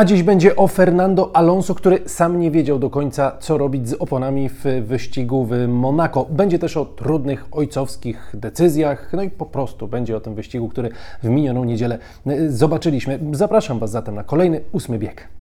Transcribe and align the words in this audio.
A 0.00 0.04
dziś 0.04 0.22
będzie 0.22 0.56
o 0.56 0.66
Fernando 0.66 1.36
Alonso, 1.36 1.74
który 1.74 1.98
sam 2.06 2.40
nie 2.40 2.50
wiedział 2.50 2.78
do 2.78 2.90
końca, 2.90 3.36
co 3.40 3.58
robić 3.58 3.88
z 3.88 3.92
oponami 3.92 4.48
w 4.48 4.64
wyścigu 4.86 5.44
w 5.44 5.68
Monako. 5.68 6.26
Będzie 6.30 6.58
też 6.58 6.76
o 6.76 6.84
trudnych 6.84 7.46
ojcowskich 7.52 8.30
decyzjach, 8.34 9.12
no 9.12 9.22
i 9.22 9.30
po 9.30 9.46
prostu 9.46 9.88
będzie 9.88 10.16
o 10.16 10.20
tym 10.20 10.34
wyścigu, 10.34 10.68
który 10.68 10.90
w 11.22 11.28
minioną 11.28 11.64
niedzielę 11.64 11.98
e, 12.26 12.50
zobaczyliśmy. 12.50 13.18
Zapraszam 13.32 13.78
Was 13.78 13.90
zatem 13.90 14.14
na 14.14 14.24
kolejny 14.24 14.60
ósmy 14.72 14.98
bieg. 14.98 15.39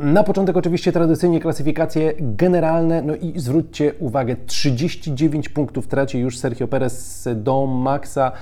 Na 0.00 0.24
początek 0.24 0.56
oczywiście 0.56 0.92
tradycyjnie 0.92 1.40
klasyfikacje 1.40 2.14
generalne, 2.20 3.02
no 3.02 3.14
i 3.16 3.32
zwróćcie 3.36 3.94
uwagę, 3.98 4.36
39 4.46 5.48
punktów 5.48 5.86
traci 5.86 6.18
już 6.18 6.38
Sergio 6.38 6.68
Perez 6.68 7.28
do 7.34 7.66
Maxa 7.66 8.32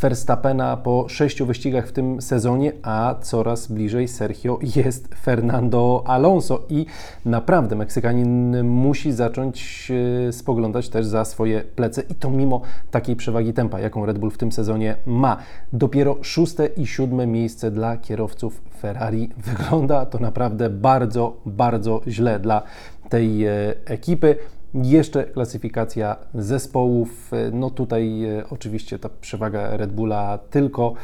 Verstappena 0.00 0.76
po 0.76 1.08
sześciu 1.08 1.46
wyścigach 1.46 1.88
w 1.88 1.92
tym 1.92 2.22
sezonie, 2.22 2.72
a 2.82 3.14
coraz 3.22 3.66
bliżej 3.66 4.08
Sergio 4.08 4.58
jest 4.76 5.14
Fernando 5.14 6.02
Alonso. 6.06 6.62
I 6.68 6.86
naprawdę 7.24 7.76
Meksykanin 7.76 8.64
musi 8.64 9.12
zacząć 9.12 9.88
e, 10.28 10.32
spoglądać 10.32 10.88
też 10.88 11.06
za 11.06 11.24
swoje 11.24 11.60
plece. 11.60 12.02
I 12.10 12.14
to 12.14 12.30
mimo 12.30 12.60
takiej 12.90 13.16
przewagi 13.16 13.52
tempa, 13.52 13.80
jaką 13.80 14.06
Red 14.06 14.18
Bull 14.18 14.30
w 14.30 14.38
tym 14.38 14.52
sezonie 14.52 14.96
ma. 15.06 15.36
Dopiero 15.72 16.16
szóste 16.22 16.66
i 16.66 16.86
siódme 16.86 17.26
miejsce 17.26 17.70
dla 17.70 17.96
kierowców 17.96 18.60
Ferrari 18.80 19.28
wygląda. 19.36 20.06
To 20.06 20.18
naprawdę 20.18 20.70
bardzo, 20.70 21.07
bardzo 21.46 22.00
źle 22.06 22.40
dla 22.40 22.62
tej 23.08 23.44
e, 23.44 23.74
ekipy. 23.84 24.36
Jeszcze 24.74 25.24
klasyfikacja 25.24 26.16
zespołów. 26.34 27.30
No 27.52 27.70
tutaj 27.70 28.24
e, 28.24 28.44
oczywiście 28.50 28.98
ta 28.98 29.08
przewaga 29.20 29.76
Red 29.76 29.92
Bulla 29.92 30.38
tylko 30.50 30.94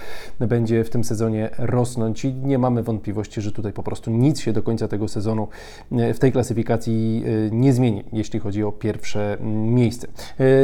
będzie 0.41 0.85
w 0.85 0.91
tym 0.91 1.05
sezonie 1.05 1.51
rosnąć 1.59 2.25
i 2.25 2.35
nie 2.35 2.59
mamy 2.59 2.83
wątpliwości, 2.83 3.41
że 3.41 3.53
tutaj 3.53 3.73
po 3.73 3.83
prostu 3.83 4.11
nic 4.11 4.41
się 4.41 4.53
do 4.53 4.63
końca 4.63 4.89
tego 4.89 5.09
sezonu 5.09 5.49
e, 5.93 6.15
w 6.15 6.19
tej 6.19 6.33
klasyfikacji 6.33 7.25
e, 7.27 7.51
nie 7.51 7.73
zmieni, 7.73 8.05
jeśli 8.13 8.41
chodzi 8.41 8.65
o 8.65 8.73
pierwsze 8.73 9.37
miejsce. 9.41 10.09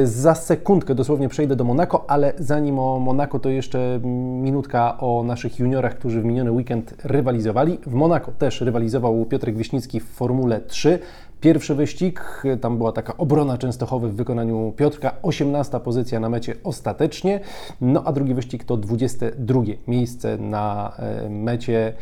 Za 0.04 0.34
sekundkę 0.34 0.94
dosłownie 0.94 1.28
przejdę 1.28 1.56
do 1.56 1.64
Monako, 1.64 2.10
ale 2.10 2.32
zanim 2.38 2.78
o 2.78 2.98
Monako 2.98 3.38
to 3.38 3.48
jeszcze 3.48 4.00
minutka 4.42 4.98
o 4.98 5.22
naszych 5.22 5.58
juniorach, 5.58 5.98
którzy 5.98 6.20
w 6.20 6.24
miniony 6.24 6.52
weekend 6.52 6.94
rywalizowali. 7.04 7.78
W 7.86 7.94
Monako 7.94 8.32
też 8.32 8.60
rywalizował 8.60 9.26
Piotrek 9.26 9.56
Wiśnicki 9.56 10.00
w 10.00 10.04
Formule 10.04 10.60
3. 10.60 10.98
Pierwszy 11.40 11.74
wyścig, 11.74 12.42
tam 12.60 12.78
była 12.78 12.92
taka 12.92 13.16
obrona 13.16 13.58
Częstochowy 13.58 14.08
w 14.08 14.14
wykonaniu 14.14 14.72
Piotrka, 14.76 15.16
18 15.22 15.80
pozycja 15.80 16.20
na 16.20 16.28
mecie 16.28 16.54
ostatecznie, 16.64 17.40
no 17.80 18.02
a 18.04 18.12
drugi 18.12 18.34
wyścig 18.34 18.64
to 18.64 18.76
22 18.76 19.60
miejsce 19.88 20.38
na 20.38 20.92
e, 20.98 21.30
mecie 21.30 21.92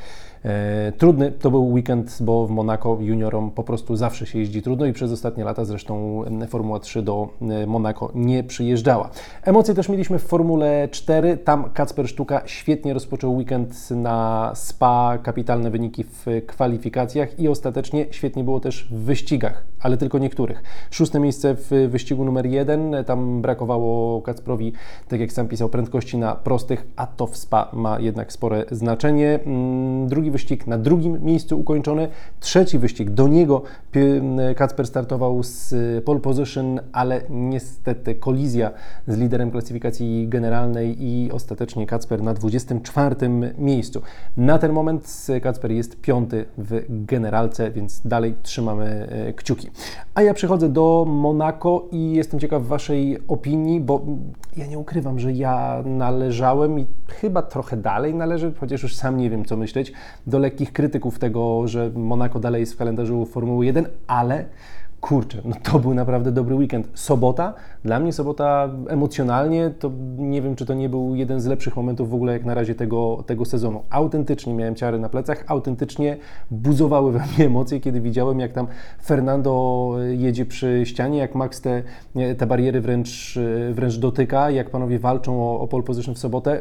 trudny 0.98 1.32
to 1.32 1.50
był 1.50 1.72
weekend, 1.72 2.18
bo 2.20 2.46
w 2.46 2.50
Monako 2.50 2.98
juniorom 3.00 3.50
po 3.50 3.64
prostu 3.64 3.96
zawsze 3.96 4.26
się 4.26 4.38
jeździ 4.38 4.62
trudno 4.62 4.86
i 4.86 4.92
przez 4.92 5.12
ostatnie 5.12 5.44
lata 5.44 5.64
zresztą 5.64 6.24
Formuła 6.48 6.80
3 6.80 7.02
do 7.02 7.28
e, 7.40 7.66
Monako 7.66 8.12
nie 8.14 8.44
przyjeżdżała. 8.44 9.10
Emocje 9.42 9.74
też 9.74 9.88
mieliśmy 9.88 10.18
w 10.18 10.22
Formule 10.22 10.88
4. 10.90 11.36
Tam 11.36 11.70
Kacper 11.70 12.08
Sztuka 12.08 12.42
świetnie 12.46 12.94
rozpoczął 12.94 13.36
weekend 13.36 13.90
na 13.90 14.50
SPA, 14.54 15.18
kapitalne 15.22 15.70
wyniki 15.70 16.04
w 16.04 16.26
kwalifikacjach 16.46 17.40
i 17.40 17.48
ostatecznie 17.48 18.06
świetnie 18.10 18.44
było 18.44 18.60
też 18.60 18.88
w 18.90 18.94
wyścigach, 18.94 19.64
ale 19.80 19.96
tylko 19.96 20.18
niektórych. 20.18 20.62
Szóste 20.90 21.20
miejsce 21.20 21.54
w 21.54 21.88
wyścigu 21.90 22.24
numer 22.24 22.46
jeden. 22.46 22.96
Tam 23.06 23.42
brakowało 23.42 24.22
Kacprowi, 24.22 24.72
tak 25.08 25.20
jak 25.20 25.32
sam 25.32 25.48
pisał, 25.48 25.68
prędkości 25.68 26.18
na 26.18 26.34
prostych, 26.34 26.86
a 26.96 27.06
to 27.06 27.26
w 27.26 27.36
SPA 27.36 27.70
ma 27.72 28.00
jednak 28.00 28.32
spore 28.32 28.64
znaczenie. 28.70 29.38
Mm, 29.46 30.06
drugi 30.08 30.30
wyścig 30.38 30.66
na 30.66 30.78
drugim 30.78 31.24
miejscu 31.24 31.60
ukończony, 31.60 32.08
trzeci 32.40 32.78
wyścig, 32.78 33.10
do 33.10 33.28
niego 33.28 33.62
Kacper 34.56 34.86
startował 34.86 35.42
z 35.42 35.74
pole 36.04 36.20
position, 36.20 36.80
ale 36.92 37.22
niestety 37.30 38.14
kolizja 38.14 38.70
z 39.08 39.16
liderem 39.18 39.50
klasyfikacji 39.50 40.28
generalnej 40.28 41.04
i 41.04 41.32
ostatecznie 41.32 41.86
Kacper 41.86 42.22
na 42.22 42.34
24 42.34 43.16
miejscu. 43.58 44.02
Na 44.36 44.58
ten 44.58 44.72
moment 44.72 45.26
Kacper 45.42 45.72
jest 45.72 46.00
piąty 46.00 46.44
w 46.58 46.84
generalce, 46.88 47.70
więc 47.70 48.00
dalej 48.04 48.34
trzymamy 48.42 49.08
e, 49.10 49.32
kciuki. 49.32 49.70
A 50.18 50.22
ja 50.22 50.34
przechodzę 50.34 50.68
do 50.68 51.04
Monako 51.08 51.88
i 51.92 52.12
jestem 52.12 52.40
ciekaw 52.40 52.66
Waszej 52.66 53.18
opinii, 53.28 53.80
bo 53.80 54.00
ja 54.56 54.66
nie 54.66 54.78
ukrywam, 54.78 55.18
że 55.18 55.32
ja 55.32 55.82
należałem 55.86 56.80
i 56.80 56.86
chyba 57.08 57.42
trochę 57.42 57.76
dalej 57.76 58.14
należę, 58.14 58.52
chociaż 58.60 58.82
już 58.82 58.96
sam 58.96 59.16
nie 59.16 59.30
wiem 59.30 59.44
co 59.44 59.56
myśleć, 59.56 59.92
do 60.26 60.38
lekkich 60.38 60.72
krytyków 60.72 61.18
tego, 61.18 61.68
że 61.68 61.90
Monaco 61.94 62.40
dalej 62.40 62.60
jest 62.60 62.74
w 62.74 62.76
kalendarzu 62.76 63.26
Formuły 63.26 63.66
1, 63.66 63.88
ale 64.06 64.44
kurczę, 65.00 65.42
no 65.44 65.56
to 65.62 65.78
był 65.78 65.94
naprawdę 65.94 66.32
dobry 66.32 66.54
weekend. 66.54 66.88
Sobota, 66.94 67.54
dla 67.84 68.00
mnie 68.00 68.12
sobota 68.12 68.70
emocjonalnie, 68.88 69.70
to 69.78 69.90
nie 70.18 70.42
wiem, 70.42 70.56
czy 70.56 70.66
to 70.66 70.74
nie 70.74 70.88
był 70.88 71.14
jeden 71.14 71.40
z 71.40 71.46
lepszych 71.46 71.76
momentów 71.76 72.10
w 72.10 72.14
ogóle 72.14 72.32
jak 72.32 72.44
na 72.44 72.54
razie 72.54 72.74
tego, 72.74 73.24
tego 73.26 73.44
sezonu. 73.44 73.82
Autentycznie 73.90 74.54
miałem 74.54 74.74
ciary 74.74 74.98
na 74.98 75.08
plecach, 75.08 75.44
autentycznie 75.46 76.16
buzowały 76.50 77.12
we 77.12 77.18
mnie 77.18 77.46
emocje, 77.46 77.80
kiedy 77.80 78.00
widziałem, 78.00 78.40
jak 78.40 78.52
tam 78.52 78.66
Fernando 79.04 79.94
jedzie 80.10 80.46
przy 80.46 80.82
ścianie, 80.84 81.18
jak 81.18 81.34
Max 81.34 81.60
te, 81.60 81.82
te 82.38 82.46
bariery 82.46 82.80
wręcz, 82.80 83.38
wręcz 83.72 83.96
dotyka, 83.96 84.50
jak 84.50 84.70
panowie 84.70 84.98
walczą 84.98 85.42
o, 85.42 85.60
o 85.60 85.68
pole 85.68 85.82
position 85.82 86.14
w 86.14 86.18
sobotę. 86.18 86.60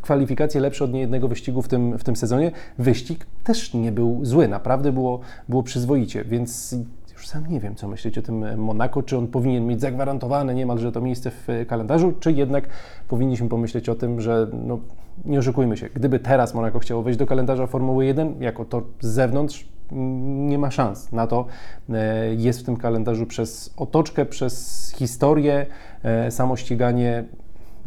Kwalifikacje 0.00 0.60
lepsze 0.60 0.84
od 0.84 0.92
niejednego 0.92 1.28
wyścigu 1.28 1.62
w 1.62 1.68
tym, 1.68 1.98
w 1.98 2.04
tym 2.04 2.16
sezonie. 2.16 2.52
Wyścig 2.78 3.26
też 3.44 3.74
nie 3.74 3.92
był 3.92 4.24
zły, 4.24 4.48
naprawdę 4.48 4.92
było, 4.92 5.20
było 5.48 5.62
przyzwoicie, 5.62 6.24
więc 6.24 6.76
już 7.18 7.28
sam 7.28 7.46
nie 7.46 7.60
wiem, 7.60 7.74
co 7.74 7.88
myśleć 7.88 8.18
o 8.18 8.22
tym 8.22 8.60
Monako, 8.60 9.02
czy 9.02 9.18
on 9.18 9.26
powinien 9.26 9.66
mieć 9.66 9.80
zagwarantowane 9.80 10.54
niemalże 10.54 10.92
to 10.92 11.00
miejsce 11.00 11.30
w 11.30 11.46
kalendarzu, 11.68 12.12
czy 12.20 12.32
jednak 12.32 12.68
powinniśmy 13.08 13.48
pomyśleć 13.48 13.88
o 13.88 13.94
tym, 13.94 14.20
że 14.20 14.46
no, 14.66 14.78
nie 15.24 15.38
oszukujmy 15.38 15.76
się, 15.76 15.88
gdyby 15.94 16.18
teraz 16.18 16.54
Monako 16.54 16.78
chciało 16.78 17.02
wejść 17.02 17.18
do 17.18 17.26
kalendarza 17.26 17.66
Formuły 17.66 18.06
1 18.06 18.34
jako 18.40 18.64
to 18.64 18.82
z 19.00 19.06
zewnątrz, 19.06 19.68
nie 19.90 20.58
ma 20.58 20.70
szans 20.70 21.12
na 21.12 21.26
to. 21.26 21.46
E, 21.90 22.34
jest 22.34 22.60
w 22.60 22.64
tym 22.64 22.76
kalendarzu 22.76 23.26
przez 23.26 23.74
otoczkę, 23.76 24.26
przez 24.26 24.92
historię, 24.96 25.66
e, 26.02 26.30
samo 26.30 26.56
ściganie 26.56 27.24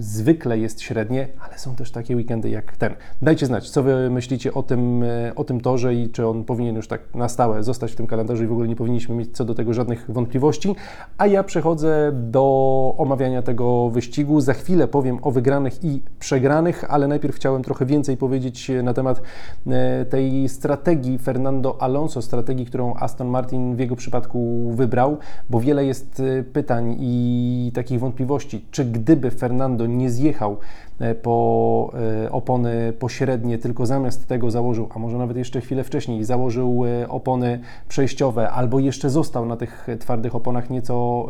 zwykle 0.02 0.58
jest 0.58 0.82
średnie, 0.82 1.28
ale 1.40 1.58
są 1.58 1.76
też 1.76 1.92
takie 1.92 2.16
weekendy 2.16 2.50
jak 2.50 2.78
ten. 2.78 2.94
Dajcie 3.22 3.46
znać, 3.46 3.70
co 3.70 3.84
Wy 3.84 4.10
myślicie 4.10 4.54
o 4.54 4.64
tym, 4.64 5.04
e, 5.04 5.36
o 5.36 5.44
tym 5.44 5.62
torze 5.62 5.96
i 5.96 6.10
czy 6.10 6.28
on 6.28 6.44
powinien 6.44 6.76
już 6.76 6.88
tak 6.88 7.02
na 7.16 7.30
stałe 7.30 7.64
zostać 7.64 7.92
w 7.92 7.96
tym 7.96 8.08
kalendarzu 8.08 8.44
i 8.44 8.48
w 8.48 8.52
ogóle 8.52 8.68
nie 8.68 8.76
powinniśmy 8.76 9.16
mieć 9.16 9.38
co 9.38 9.46
do 9.46 9.56
tego 9.56 9.74
żadnych 9.74 10.06
wątpliwości. 10.10 10.76
A 11.18 11.28
ja 11.28 11.44
przechodzę 11.44 12.12
do 12.14 12.96
omawiania 12.98 13.42
tego 13.42 13.90
wyścigu. 13.90 14.42
Za 14.42 14.54
chwilę 14.54 14.88
powiem 14.88 15.20
o 15.22 15.32
wygranych 15.32 15.84
i 15.84 16.02
przegranych, 16.20 16.86
ale 16.90 17.08
najpierw 17.08 17.36
chciałem 17.36 17.64
trochę 17.64 17.86
więcej 17.86 18.18
powiedzieć 18.18 18.72
na 18.84 18.94
temat 18.94 19.22
e, 19.68 20.06
tej 20.06 20.50
strategii 20.50 21.18
Fernando 21.18 21.82
Alonso, 21.82 22.22
strategii, 22.22 22.66
którą 22.66 22.94
Aston 22.94 23.28
Martin 23.28 23.76
w 23.76 23.80
jego 23.80 23.96
przypadku 23.96 24.72
wybrał, 24.72 25.18
bo 25.50 25.60
wiele 25.60 25.86
jest 25.86 26.20
e, 26.20 26.44
pytań 26.44 26.98
i 27.00 27.72
takich 27.74 28.00
wątpliwości, 28.00 28.66
czy 28.72 28.86
gdyby 28.86 29.32
Fernando 29.32 29.88
nie 29.98 30.10
zjechał 30.10 30.58
e, 31.00 31.16
po 31.16 31.92
e, 32.26 32.32
opony 32.32 32.94
pośrednie, 33.00 33.58
tylko 33.58 33.86
zamiast 33.86 34.28
tego 34.28 34.52
założył, 34.52 34.90
a 34.96 35.00
może 35.00 35.18
nawet 35.18 35.38
jeszcze 35.38 35.62
chwilę 35.62 35.84
wcześniej, 35.84 36.24
założył 36.24 36.86
e, 36.86 37.10
opony 37.10 37.60
przejściowe, 37.88 38.50
albo 38.50 38.80
jeszcze 38.80 39.10
został 39.10 39.46
na 39.46 39.58
tych 39.58 39.88
twardych 40.00 40.36
oponach 40.36 40.70
nieco, 40.70 41.28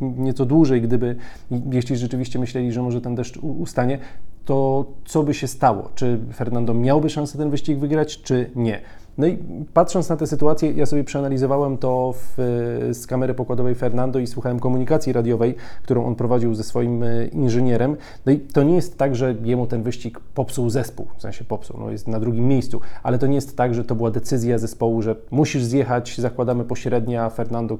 nieco 0.00 0.46
dłużej, 0.46 0.82
gdyby, 0.82 1.16
jeśli 1.72 1.96
rzeczywiście 1.96 2.38
myśleli, 2.38 2.72
że 2.72 2.82
może 2.82 3.00
ten 3.00 3.14
deszcz 3.14 3.36
ustanie, 3.36 3.98
to 4.44 4.86
co 5.04 5.22
by 5.22 5.34
się 5.34 5.46
stało? 5.46 5.88
Czy 5.94 6.18
Fernando 6.34 6.74
miałby 6.74 7.10
szansę 7.10 7.38
ten 7.38 7.50
wyścig 7.50 7.78
wygrać, 7.78 8.22
czy 8.22 8.50
nie? 8.54 8.80
No 9.18 9.26
i 9.26 9.38
patrząc 9.74 10.08
na 10.08 10.16
tę 10.16 10.26
sytuację, 10.26 10.72
ja 10.72 10.86
sobie 10.86 11.04
przeanalizowałem 11.04 11.78
to 11.78 12.14
w, 12.16 12.34
z 12.92 13.06
kamery 13.06 13.34
pokładowej 13.34 13.74
Fernando 13.74 14.18
i 14.18 14.26
słuchałem 14.26 14.60
komunikacji 14.60 15.12
radiowej, 15.12 15.54
którą 15.82 16.06
on 16.06 16.14
prowadził 16.14 16.54
ze 16.54 16.64
swoim 16.64 17.02
e, 17.02 17.26
inżynierem. 17.26 17.96
No 18.26 18.32
i 18.32 18.38
to 18.38 18.62
nie 18.62 18.74
jest 18.74 18.98
tak, 18.98 19.16
że 19.16 19.34
jemu 19.42 19.66
ten 19.66 19.82
wyścig 19.82 20.20
popsuł 20.34 20.70
zespół, 20.70 21.06
w 21.16 21.22
sensie 21.22 21.44
popsuł, 21.44 21.76
no 21.80 21.90
jest 21.90 22.08
na 22.08 22.20
drugim 22.20 22.48
miejscu, 22.48 22.80
ale 23.02 23.18
to 23.18 23.26
nie 23.26 23.34
jest 23.34 23.56
tak, 23.56 23.74
że 23.74 23.84
to 23.84 23.94
była 23.94 24.10
decyzja 24.10 24.58
zespołu, 24.58 25.02
że 25.02 25.16
musisz 25.30 25.64
zjechać, 25.64 26.20
zakładamy 26.20 26.64
pośrednia, 26.64 27.30
Fernando 27.30 27.78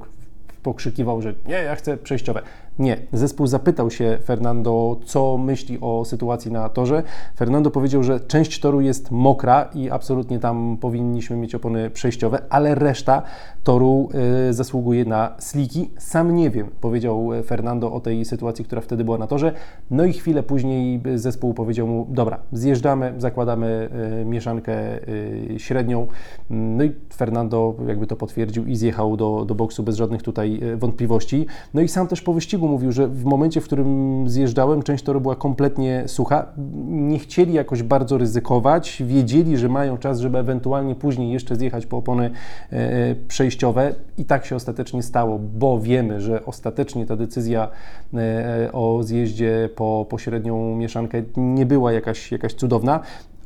pokrzykiwał, 0.63 1.21
że 1.21 1.33
nie, 1.47 1.53
ja 1.53 1.75
chcę 1.75 1.97
przejściowe. 1.97 2.41
Nie. 2.79 2.97
Zespół 3.13 3.47
zapytał 3.47 3.91
się 3.91 4.17
Fernando, 4.25 4.99
co 5.05 5.37
myśli 5.37 5.77
o 5.81 6.05
sytuacji 6.05 6.51
na 6.51 6.69
torze. 6.69 7.03
Fernando 7.35 7.71
powiedział, 7.71 8.03
że 8.03 8.19
część 8.19 8.59
toru 8.59 8.81
jest 8.81 9.11
mokra 9.11 9.69
i 9.75 9.89
absolutnie 9.89 10.39
tam 10.39 10.77
powinniśmy 10.81 11.35
mieć 11.35 11.55
opony 11.55 11.89
przejściowe, 11.89 12.39
ale 12.49 12.75
reszta 12.75 13.21
toru 13.63 14.09
y, 14.49 14.53
zasługuje 14.53 15.05
na 15.05 15.35
sliki. 15.39 15.89
Sam 15.97 16.35
nie 16.35 16.49
wiem, 16.49 16.69
powiedział 16.81 17.29
Fernando 17.45 17.93
o 17.93 17.99
tej 17.99 18.25
sytuacji, 18.25 18.65
która 18.65 18.81
wtedy 18.81 19.03
była 19.03 19.17
na 19.17 19.27
torze. 19.27 19.51
No 19.91 20.05
i 20.05 20.13
chwilę 20.13 20.43
później 20.43 21.01
zespół 21.15 21.53
powiedział 21.53 21.87
mu: 21.87 22.07
Dobra, 22.09 22.39
zjeżdżamy, 22.51 23.13
zakładamy 23.17 23.89
y, 24.21 24.25
mieszankę 24.25 25.07
y, 25.07 25.55
średnią. 25.57 26.07
No 26.49 26.83
i 26.83 26.91
Fernando 27.13 27.75
jakby 27.87 28.07
to 28.07 28.15
potwierdził 28.15 28.65
i 28.65 28.75
zjechał 28.75 29.17
do, 29.17 29.45
do 29.45 29.55
boksu 29.55 29.83
bez 29.83 29.95
żadnych 29.95 30.23
tutaj 30.23 30.61
wątpliwości. 30.77 31.45
No 31.73 31.81
i 31.81 31.87
sam 31.87 32.07
też 32.07 32.21
po 32.21 32.33
wyścigu 32.33 32.62
mówił, 32.67 32.91
że 32.91 33.07
w 33.07 33.25
momencie, 33.25 33.61
w 33.61 33.63
którym 33.63 34.23
zjeżdżałem, 34.29 34.83
część 34.83 35.03
toru 35.03 35.21
była 35.21 35.35
kompletnie 35.35 36.03
sucha. 36.07 36.45
Nie 36.87 37.19
chcieli 37.19 37.53
jakoś 37.53 37.83
bardzo 37.83 38.17
ryzykować, 38.17 39.03
wiedzieli, 39.05 39.57
że 39.57 39.69
mają 39.69 39.97
czas, 39.97 40.19
żeby 40.19 40.37
ewentualnie 40.37 40.95
później 40.95 41.31
jeszcze 41.31 41.55
zjechać 41.55 41.85
po 41.85 41.97
opony 41.97 42.31
przejściowe 43.27 43.95
i 44.17 44.25
tak 44.25 44.45
się 44.45 44.55
ostatecznie 44.55 45.03
stało, 45.03 45.39
bo 45.39 45.79
wiemy, 45.79 46.21
że 46.21 46.45
ostatecznie 46.45 47.05
ta 47.05 47.15
decyzja 47.15 47.67
o 48.73 49.03
zjeździe 49.03 49.69
po 49.75 50.05
pośrednią 50.09 50.75
mieszankę 50.75 51.23
nie 51.37 51.65
była 51.65 51.91
jakaś, 51.91 52.31
jakaś 52.31 52.53
cudowna. 52.53 52.99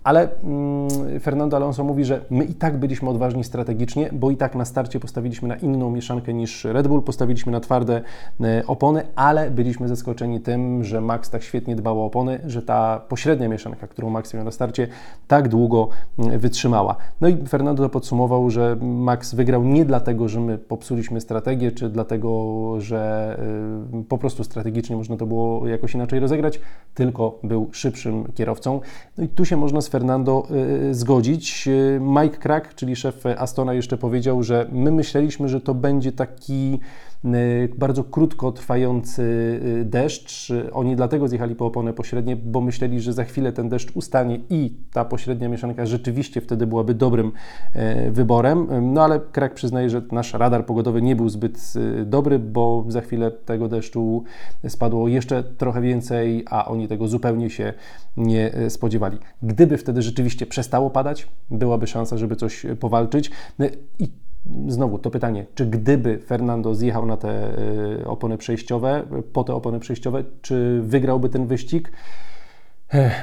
Ale 0.08 0.30
mm, 0.44 1.20
Fernando 1.20 1.58
Alonso 1.58 1.84
mówi, 1.84 2.06
że 2.06 2.22
my 2.30 2.46
i 2.46 2.54
tak 2.54 2.78
byliśmy 2.78 3.10
odważni 3.10 3.44
strategicznie, 3.44 4.10
bo 4.12 4.32
i 4.32 4.38
tak 4.38 4.56
na 4.56 4.66
starcie 4.66 5.00
postawiliśmy 5.00 5.48
na 5.48 5.56
inną 5.56 5.92
mieszankę 5.92 6.34
niż 6.34 6.66
Red 6.66 6.88
Bull, 6.88 7.02
postawiliśmy 7.02 7.52
na 7.52 7.60
twarde 7.60 8.02
e, 8.42 8.64
opony, 8.68 9.04
ale 9.16 9.52
byliśmy 9.52 9.88
zaskoczeni 9.88 10.42
tym, 10.42 10.84
że 10.84 11.02
Max 11.02 11.30
tak 11.30 11.44
świetnie 11.44 11.76
dbał 11.76 12.02
o 12.02 12.06
opony, 12.06 12.40
że 12.46 12.62
ta 12.62 13.02
pośrednia 13.10 13.50
mieszanka, 13.50 13.88
którą 13.88 14.10
Max 14.10 14.34
miał 14.34 14.44
na 14.44 14.52
starcie, 14.52 14.88
tak 15.28 15.48
długo 15.48 15.90
mm, 16.20 16.40
wytrzymała. 16.40 16.96
No 17.22 17.28
i 17.28 17.38
Fernando 17.48 17.90
podsumował, 17.90 18.50
że 18.50 18.78
Max 18.82 19.36
wygrał 19.36 19.64
nie 19.64 19.86
dlatego, 19.86 20.30
że 20.30 20.40
my 20.40 20.58
popsuliśmy 20.58 21.22
strategię, 21.22 21.72
czy 21.72 21.90
dlatego, 21.90 22.82
że 22.82 23.40
y, 24.00 24.04
po 24.04 24.18
prostu 24.18 24.44
strategicznie 24.44 24.96
można 24.96 25.18
to 25.18 25.26
było 25.26 25.68
jakoś 25.68 25.94
inaczej 25.94 26.20
rozegrać, 26.20 26.62
tylko 26.94 27.40
był 27.44 27.70
szybszym 27.72 28.34
kierowcą. 28.36 28.80
No 29.18 29.24
i 29.24 29.28
tu 29.28 29.46
się 29.46 29.58
można 29.58 29.82
z 29.82 29.97
Fernando 29.98 30.48
y, 30.90 30.96
zgodzić. 30.96 31.68
Y, 31.68 32.00
Mike 32.02 32.38
Crack, 32.38 32.76
czyli 32.76 32.96
szef 32.96 33.26
Astona, 33.38 33.74
jeszcze 33.74 33.98
powiedział, 33.98 34.44
że 34.44 34.68
my 34.72 34.92
myśleliśmy, 34.92 35.50
że 35.50 35.62
to 35.62 35.74
będzie 35.74 36.12
taki 36.12 36.80
Y, 37.17 37.17
bardzo 37.78 38.04
krótko 38.04 38.52
trwający 38.52 39.22
y, 39.82 39.86
deszcz. 39.86 40.54
Oni 40.74 40.96
dlatego 40.96 41.28
zjechali 41.28 41.56
po 41.56 41.66
opony 41.66 41.94
pośrednie, 41.94 42.36
bo 42.36 42.62
myśleli, 42.62 43.02
że 43.02 43.14
za 43.14 43.24
chwilę 43.24 43.54
ten 43.54 43.70
deszcz 43.70 43.92
ustanie 43.96 44.40
i 44.50 44.78
ta 44.94 45.06
pośrednia 45.06 45.50
mieszanka 45.50 45.86
rzeczywiście 45.86 46.42
wtedy 46.42 46.68
byłaby 46.68 46.94
dobrym 46.94 47.32
y, 48.08 48.12
wyborem. 48.12 48.68
No 48.94 49.04
ale 49.04 49.20
Krak 49.20 49.54
przyznaje, 49.54 49.90
że 49.90 50.02
nasz 50.12 50.34
radar 50.34 50.66
pogodowy 50.66 51.02
nie 51.02 51.16
był 51.16 51.30
zbyt 51.30 51.74
dobry, 52.06 52.40
bo 52.40 52.86
za 52.88 53.02
chwilę 53.02 53.32
tego 53.32 53.68
deszczu 53.68 54.24
spadło 54.68 55.08
jeszcze 55.08 55.44
trochę 55.44 55.82
więcej, 55.82 56.46
a 56.50 56.68
oni 56.68 56.88
tego 56.88 57.08
zupełnie 57.08 57.50
się 57.50 57.74
nie 58.18 58.52
spodziewali. 58.70 59.18
Gdyby 59.44 59.78
wtedy 59.78 60.02
rzeczywiście 60.02 60.46
przestało 60.46 60.90
padać, 60.90 61.28
byłaby 61.50 61.88
szansa, 61.88 62.18
żeby 62.18 62.36
coś 62.36 62.66
powalczyć. 62.80 63.32
I 64.00 64.27
znowu 64.68 65.00
to 65.00 65.12
pytanie, 65.12 65.46
czy 65.56 65.66
gdyby 65.66 66.20
Fernando 66.20 66.76
zjechał 66.76 67.06
na 67.06 67.18
te 67.18 67.60
y, 68.02 68.08
opony 68.08 68.38
przejściowe, 68.38 69.04
po 69.34 69.44
te 69.44 69.56
opony 69.56 69.80
przejściowe, 69.80 70.24
czy 70.42 70.82
wygrałby 70.84 71.30
ten 71.30 71.48
wyścig? 71.48 71.92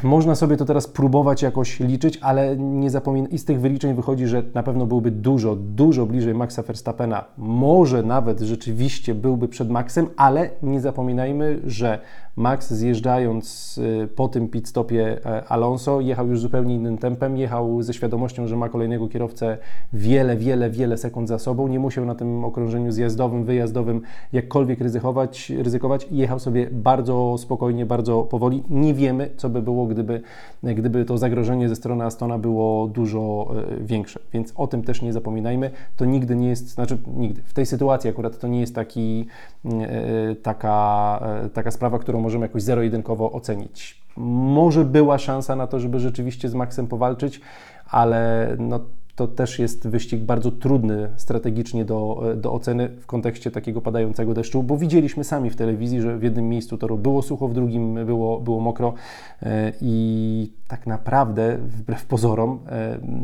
Można 0.03 0.35
sobie 0.35 0.57
to 0.57 0.65
teraz 0.65 0.87
próbować 0.89 1.43
jakoś 1.43 1.81
liczyć, 1.81 2.19
ale 2.23 2.57
nie 2.57 2.91
zapominaj, 2.91 3.35
i 3.35 3.39
z 3.39 3.45
tych 3.45 3.61
wyliczeń 3.61 3.95
wychodzi, 3.95 4.27
że 4.27 4.43
na 4.55 4.63
pewno 4.63 4.87
byłby 4.87 5.11
dużo, 5.11 5.57
dużo 5.57 6.07
bliżej 6.07 6.35
Maxa 6.35 6.63
Verstappena. 6.63 7.25
Może 7.39 8.03
nawet 8.03 8.41
rzeczywiście 8.41 9.15
byłby 9.15 9.49
przed 9.49 9.71
Maxem, 9.71 10.07
ale 10.17 10.51
nie 10.63 10.81
zapominajmy, 10.81 11.61
że 11.67 11.99
Max 12.37 12.73
zjeżdżając 12.73 13.79
y, 13.79 14.09
po 14.09 14.29
tym 14.29 14.49
pit 14.49 14.69
stopie 14.69 15.27
e, 15.27 15.45
Alonso 15.45 16.01
jechał 16.01 16.29
już 16.29 16.41
zupełnie 16.41 16.75
innym 16.75 16.99
tempem, 16.99 17.37
jechał 17.37 17.83
ze 17.83 17.95
świadomością, 17.95 18.47
że 18.47 18.57
ma 18.57 18.69
kolejnego 18.69 19.09
kierowcę 19.09 19.59
wiele, 19.93 20.37
wiele, 20.37 20.71
wiele 20.71 20.97
sekund 20.97 21.29
za 21.29 21.39
sobą, 21.39 21.69
nie 21.69 21.79
musiał 21.79 22.05
na 22.05 22.15
tym 22.15 22.45
okrążeniu 22.45 22.93
zjazdowym, 22.93 23.45
wyjazdowym 23.45 24.01
jakkolwiek 24.33 24.81
ryzykować, 24.81 25.51
ryzykować. 25.51 26.09
jechał 26.11 26.39
sobie 26.39 26.69
bardzo 26.73 27.39
spokojnie, 27.39 27.87
bardzo 27.87 28.23
powoli. 28.23 28.63
Nie 28.71 28.95
wiemy, 28.95 29.31
co 29.37 29.49
by 29.49 29.63
było, 29.63 29.87
gdyby, 29.87 30.21
gdyby 30.63 31.05
to 31.05 31.19
zagrożenie 31.19 31.69
ze 31.69 31.77
strony 31.77 32.05
Astona 32.05 32.39
było 32.39 32.89
dużo 32.89 33.55
e, 33.81 33.85
większe, 33.85 34.21
więc 34.33 34.53
o 34.57 34.67
tym 34.67 34.83
też 34.83 35.03
nie 35.03 35.13
zapominajmy. 35.13 35.71
To 35.97 36.05
nigdy 36.05 36.37
nie 36.37 36.49
jest, 36.49 36.69
znaczy 36.69 36.99
nigdy, 37.17 37.43
w 37.45 37.53
tej 37.53 37.67
sytuacji 37.67 38.11
akurat 38.11 38.39
to 38.39 38.49
nie 38.49 38.61
jest 38.61 38.75
taki, 38.75 39.27
e, 39.65 40.35
taka, 40.35 41.21
taka 41.53 41.71
sprawa, 41.71 41.99
którą 41.99 42.24
możemy 42.25 42.47
jakoś 42.47 42.63
zero-jedynkowo 42.63 43.33
ocenić. 43.33 44.05
Może 44.17 44.85
była 44.85 45.19
szansa 45.19 45.57
na 45.57 45.67
to, 45.67 45.81
żeby 45.81 46.01
rzeczywiście 46.01 46.49
z 46.49 46.55
Maxem 46.55 46.87
powalczyć, 46.87 47.41
ale 47.91 48.49
no, 48.59 48.81
to 49.17 49.27
też 49.27 49.59
jest 49.59 49.89
wyścig 49.89 50.21
bardzo 50.21 50.51
trudny 50.51 51.09
strategicznie 51.17 51.85
do, 51.85 52.23
do 52.37 52.53
oceny 52.53 52.89
w 52.89 53.07
kontekście 53.07 53.51
takiego 53.51 53.81
padającego 53.81 54.35
deszczu, 54.35 54.63
bo 54.63 54.77
widzieliśmy 54.77 55.25
sami 55.25 55.51
w 55.51 55.57
telewizji, 55.57 56.01
że 56.01 56.19
w 56.19 56.23
jednym 56.23 56.49
miejscu 56.49 56.79
toru 56.79 56.99
było 56.99 57.23
sucho, 57.23 57.49
w 57.49 57.55
drugim 57.55 58.07
było, 58.07 58.41
było 58.41 58.61
mokro 58.61 58.95
e, 59.43 59.73
i 59.81 60.53
tak 60.69 60.87
naprawdę, 60.87 61.59
wbrew 61.59 62.07
pozorom, 62.07 62.59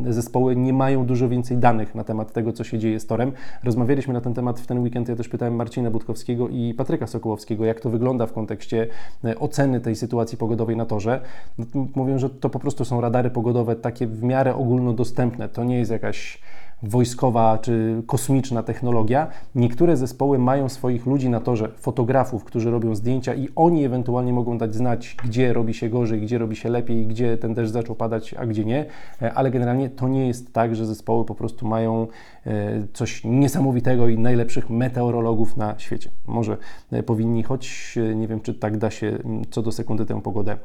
e, 0.06 0.12
zespoły 0.12 0.56
nie 0.56 0.72
mają 0.72 1.06
dużo 1.06 1.28
więcej 1.28 1.56
danych 1.56 1.94
na 1.94 2.04
temat 2.04 2.32
tego, 2.32 2.52
co 2.52 2.64
się 2.64 2.78
dzieje 2.78 3.00
z 3.00 3.06
torem. 3.06 3.32
Rozmawialiśmy 3.64 4.14
na 4.14 4.20
ten 4.20 4.34
temat 4.34 4.60
w 4.60 4.66
ten 4.66 4.78
weekend, 4.78 5.08
ja 5.08 5.16
też 5.16 5.28
pytałem 5.28 5.54
Marcina 5.54 5.90
Budkowskiego 5.90 6.48
i 6.48 6.74
Patryka 6.74 7.06
Sokołowskiego, 7.06 7.64
jak 7.64 7.80
to 7.80 7.90
wygląda 7.90 8.26
w 8.26 8.32
kontekście 8.32 8.86
e, 9.24 9.38
oceny 9.38 9.80
tej 9.80 9.96
sytuacji 9.96 10.38
pogodowej 10.38 10.76
na 10.76 10.86
torze. 10.86 11.20
No, 11.58 11.64
mówią, 11.94 12.18
że 12.18 12.30
to 12.30 12.50
po 12.50 12.58
prostu 12.58 12.84
są 12.84 13.00
radary 13.00 13.30
pogodowe 13.30 13.76
takie 13.76 14.06
w 14.06 14.22
miarę 14.22 14.54
ogólnodostępne. 14.54 15.48
To 15.48 15.64
nie 15.64 15.79
jest 15.80 15.90
jakaś 15.90 16.38
wojskowa 16.82 17.58
czy 17.58 18.02
kosmiczna 18.06 18.62
technologia. 18.62 19.28
Niektóre 19.54 19.96
zespoły 19.96 20.38
mają 20.38 20.68
swoich 20.68 21.06
ludzi 21.06 21.28
na 21.28 21.40
torze, 21.40 21.68
fotografów, 21.76 22.44
którzy 22.44 22.70
robią 22.70 22.94
zdjęcia 22.94 23.34
i 23.34 23.48
oni 23.56 23.84
ewentualnie 23.84 24.32
mogą 24.32 24.58
dać 24.58 24.74
znać, 24.74 25.16
gdzie 25.24 25.52
robi 25.52 25.74
się 25.74 25.88
gorzej, 25.88 26.20
gdzie 26.20 26.38
robi 26.38 26.56
się 26.56 26.68
lepiej, 26.68 27.06
gdzie 27.06 27.38
ten 27.38 27.54
deszcz 27.54 27.72
zaczął 27.72 27.96
padać, 27.96 28.34
a 28.34 28.46
gdzie 28.46 28.64
nie. 28.64 28.86
E, 29.22 29.34
ale 29.34 29.50
generalnie 29.50 29.90
to 29.90 30.08
nie 30.08 30.26
jest 30.26 30.52
tak, 30.52 30.76
że 30.76 30.86
zespoły 30.86 31.24
po 31.24 31.34
prostu 31.34 31.68
mają 31.68 32.06
e, 32.46 32.86
coś 32.92 33.24
niesamowitego 33.24 34.08
i 34.08 34.18
najlepszych 34.18 34.70
meteorologów 34.70 35.56
na 35.56 35.78
świecie. 35.78 36.10
Może 36.26 36.56
e, 36.92 37.02
powinni, 37.02 37.42
choć 37.42 37.98
nie 38.14 38.28
wiem, 38.28 38.40
czy 38.40 38.54
tak 38.54 38.78
da 38.78 38.90
się 38.90 39.18
co 39.50 39.62
do 39.62 39.72
sekundy 39.72 40.06
tę 40.06 40.22
pogodę 40.22 40.56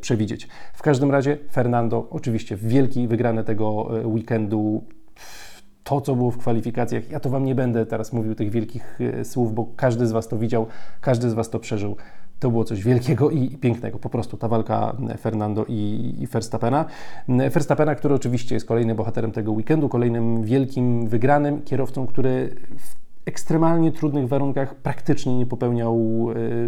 przewidzieć. 0.00 0.48
W 0.74 0.82
każdym 0.82 1.10
razie 1.10 1.38
Fernando, 1.52 2.06
oczywiście 2.10 2.56
wielki 2.56 3.08
wygrany 3.08 3.44
tego 3.44 3.88
weekendu 4.04 4.82
to, 5.84 6.00
co 6.00 6.16
było 6.16 6.30
w 6.30 6.38
kwalifikacjach. 6.38 7.10
Ja 7.10 7.20
to 7.20 7.30
Wam 7.30 7.44
nie 7.44 7.54
będę 7.54 7.86
teraz 7.86 8.12
mówił 8.12 8.34
tych 8.34 8.50
wielkich 8.50 8.98
e, 9.00 9.24
słów, 9.24 9.54
bo 9.54 9.66
każdy 9.76 10.06
z 10.06 10.12
Was 10.12 10.28
to 10.28 10.38
widział, 10.38 10.66
każdy 11.00 11.30
z 11.30 11.34
Was 11.34 11.50
to 11.50 11.58
przeżył. 11.58 11.96
To 12.38 12.50
było 12.50 12.64
coś 12.64 12.82
wielkiego 12.84 13.30
i 13.30 13.48
pięknego. 13.48 13.98
Po 13.98 14.08
prostu 14.10 14.36
ta 14.36 14.48
walka 14.48 14.96
Fernando 15.20 15.64
i, 15.68 16.26
Verstappena. 16.32 16.84
Verstappena, 17.28 17.94
który 17.94 18.14
oczywiście 18.14 18.54
jest 18.54 18.66
kolejnym 18.66 18.96
bohaterem 18.96 19.32
tego 19.32 19.52
weekendu, 19.52 19.88
kolejnym 19.88 20.42
wielkim 20.42 21.06
wygranym, 21.06 21.62
kierowcą, 21.62 22.06
który 22.06 22.56
w 22.78 22.96
ekstremalnie 23.26 23.92
trudnych 23.92 24.28
warunkach 24.28 24.74
praktycznie 24.74 25.38
nie 25.38 25.46
popełniał 25.46 26.26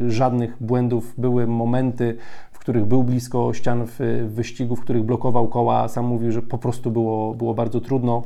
żadnych 0.08 0.56
błędów. 0.60 1.14
Były 1.18 1.46
momenty, 1.46 2.16
w 2.52 2.58
których 2.58 2.84
był 2.84 3.02
blisko 3.02 3.52
ścian 3.52 3.86
w 3.86 4.26
wyścigu, 4.28 4.76
w 4.76 4.80
których 4.80 5.02
blokował 5.02 5.48
koła. 5.48 5.88
Sam 5.88 6.04
mówił, 6.04 6.32
że 6.32 6.42
po 6.42 6.58
prostu 6.58 6.90
było, 6.90 7.34
było 7.34 7.54
bardzo 7.54 7.80
trudno. 7.80 8.22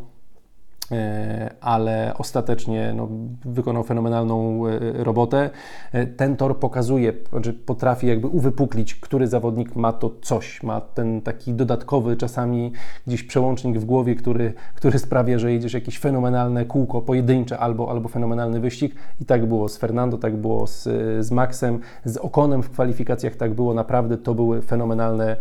E, 0.92 1.54
ale 1.61 2.14
ostatecznie 2.18 2.92
no, 2.97 3.09
wykonał 3.45 3.83
fenomenalną 3.83 4.66
e, 4.66 5.04
robotę. 5.04 5.50
E, 5.92 6.07
ten 6.07 6.37
tor 6.37 6.59
pokazuje, 6.59 7.12
znaczy 7.30 7.52
potrafi 7.52 8.07
jakby 8.07 8.26
uwypuklić, 8.26 8.95
który 8.95 9.26
zawodnik 9.26 9.76
ma 9.76 9.92
to 9.92 10.11
coś, 10.23 10.62
ma 10.62 10.80
ten 10.80 11.21
taki 11.21 11.52
dodatkowy 11.52 12.16
czasami 12.16 12.73
gdzieś 13.07 13.23
przełącznik 13.23 13.78
w 13.78 13.85
głowie, 13.85 14.14
który, 14.14 14.52
który 14.75 14.99
sprawia, 14.99 15.38
że 15.38 15.52
jedziesz 15.52 15.75
jakieś 15.75 15.99
fenomenalne 15.99 16.64
kółko 16.64 17.02
pojedyncze 17.02 17.59
albo, 17.59 17.90
albo 17.90 18.09
fenomenalny 18.09 18.61
wyścig 18.61 18.95
i 19.21 19.25
tak 19.25 19.47
było 19.47 19.68
z 19.68 19.76
Fernando, 19.76 20.18
tak 20.18 20.37
było 20.37 20.66
z, 20.66 20.83
z 21.26 21.30
Maxem, 21.30 21.80
z 22.04 22.16
Okonem 22.16 22.62
w 22.62 22.71
kwalifikacjach, 22.71 23.37
tak 23.37 23.54
było 23.54 23.75
naprawdę, 23.75 24.16
to 24.16 24.35
były 24.35 24.62
fenomenalne 24.62 25.37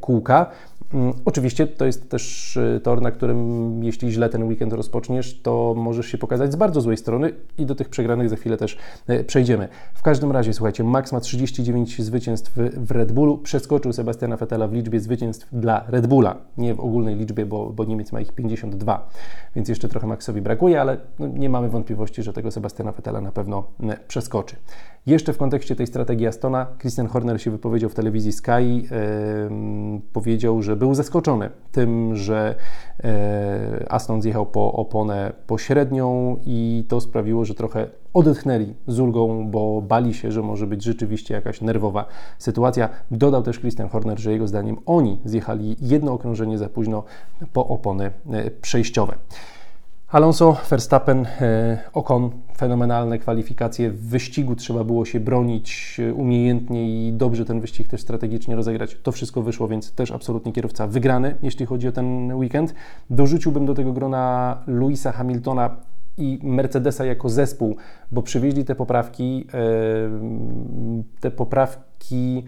kółka. 0.00 0.46
Mm, 0.94 1.12
oczywiście 1.24 1.66
to 1.66 1.84
jest 1.84 2.10
też 2.10 2.58
tor, 2.82 3.02
na 3.02 3.10
którym 3.10 3.84
jeśli 3.84 4.12
źle 4.12 4.28
ten 4.28 4.44
weekend 4.44 4.69
weekend 4.70 4.72
rozpoczniesz, 4.72 5.40
to 5.42 5.74
możesz 5.76 6.06
się 6.06 6.18
pokazać 6.18 6.52
z 6.52 6.56
bardzo 6.56 6.80
złej 6.80 6.96
strony 6.96 7.32
i 7.58 7.66
do 7.66 7.74
tych 7.74 7.88
przegranych 7.88 8.28
za 8.28 8.36
chwilę 8.36 8.56
też 8.56 8.78
e, 9.06 9.24
przejdziemy. 9.24 9.68
W 9.94 10.02
każdym 10.02 10.32
razie, 10.32 10.52
słuchajcie, 10.52 10.84
Max 10.84 11.12
ma 11.12 11.20
39 11.20 12.02
zwycięstw 12.02 12.52
w 12.76 12.90
Red 12.90 13.12
Bullu, 13.12 13.38
przeskoczył 13.38 13.92
Sebastiana 13.92 14.36
Vettela 14.36 14.68
w 14.68 14.72
liczbie 14.72 15.00
zwycięstw 15.00 15.46
dla 15.52 15.84
Red 15.88 16.06
Bulla, 16.06 16.36
nie 16.56 16.74
w 16.74 16.80
ogólnej 16.80 17.16
liczbie, 17.16 17.46
bo, 17.46 17.70
bo 17.70 17.84
Niemiec 17.84 18.12
ma 18.12 18.20
ich 18.20 18.32
52, 18.32 19.08
więc 19.56 19.68
jeszcze 19.68 19.88
trochę 19.88 20.06
Maxowi 20.06 20.40
brakuje, 20.40 20.80
ale 20.80 20.96
no, 21.18 21.26
nie 21.26 21.48
mamy 21.48 21.68
wątpliwości, 21.68 22.22
że 22.22 22.32
tego 22.32 22.50
Sebastiana 22.50 22.92
Vettela 22.92 23.20
na 23.20 23.32
pewno 23.32 23.64
e, 23.82 23.96
przeskoczy. 24.08 24.56
Jeszcze 25.06 25.32
w 25.32 25.38
kontekście 25.38 25.76
tej 25.76 25.86
strategii 25.86 26.26
Astona, 26.26 26.66
Christian 26.78 27.06
Horner 27.06 27.42
się 27.42 27.50
wypowiedział 27.50 27.90
w 27.90 27.94
telewizji 27.94 28.32
Sky, 28.32 28.50
yy, 28.50 28.80
powiedział, 30.12 30.62
że 30.62 30.76
był 30.76 30.94
zaskoczony 30.94 31.50
tym, 31.72 32.16
że 32.16 32.54
yy, 33.04 33.10
Aston 33.88 34.22
zjechał 34.22 34.46
po 34.46 34.72
oponę 34.72 35.32
pośrednią 35.46 36.36
i 36.46 36.84
to 36.88 37.00
sprawiło, 37.00 37.44
że 37.44 37.54
trochę 37.54 37.86
odetchnęli 38.14 38.74
z 38.86 39.00
ulgą, 39.00 39.50
bo 39.50 39.82
bali 39.82 40.14
się, 40.14 40.32
że 40.32 40.42
może 40.42 40.66
być 40.66 40.84
rzeczywiście 40.84 41.34
jakaś 41.34 41.60
nerwowa 41.60 42.06
sytuacja. 42.38 42.88
Dodał 43.10 43.42
też 43.42 43.58
Christian 43.60 43.88
Horner, 43.88 44.18
że 44.18 44.32
jego 44.32 44.48
zdaniem 44.48 44.76
oni 44.86 45.20
zjechali 45.24 45.76
jedno 45.80 46.12
okrążenie 46.12 46.58
za 46.58 46.68
późno 46.68 47.02
po 47.52 47.66
opony 47.66 48.10
yy, 48.26 48.50
przejściowe. 48.62 49.14
Alonso, 50.10 50.56
Verstappen, 50.70 51.26
e, 51.26 51.78
Ocon, 51.92 52.30
fenomenalne 52.56 53.18
kwalifikacje. 53.18 53.90
W 53.90 54.08
wyścigu 54.08 54.56
trzeba 54.56 54.84
było 54.84 55.04
się 55.04 55.20
bronić 55.20 56.00
e, 56.00 56.14
umiejętnie 56.14 57.08
i 57.08 57.12
dobrze 57.12 57.44
ten 57.44 57.60
wyścig 57.60 57.88
też 57.88 58.00
strategicznie 58.00 58.56
rozegrać. 58.56 58.96
To 59.02 59.12
wszystko 59.12 59.42
wyszło, 59.42 59.68
więc 59.68 59.92
też 59.92 60.10
absolutnie 60.10 60.52
kierowca 60.52 60.86
wygrany, 60.86 61.34
jeśli 61.42 61.66
chodzi 61.66 61.88
o 61.88 61.92
ten 61.92 62.34
weekend. 62.34 62.74
Dorzuciłbym 63.10 63.66
do 63.66 63.74
tego 63.74 63.92
grona 63.92 64.58
Louisa 64.66 65.12
Hamiltona 65.12 65.76
i 66.18 66.38
Mercedesa 66.42 67.04
jako 67.04 67.28
zespół, 67.28 67.76
bo 68.12 68.22
przywieźli 68.22 68.64
te 68.64 68.74
poprawki, 68.74 69.46
e, 69.54 69.60
te 71.20 71.30
poprawki 71.30 72.44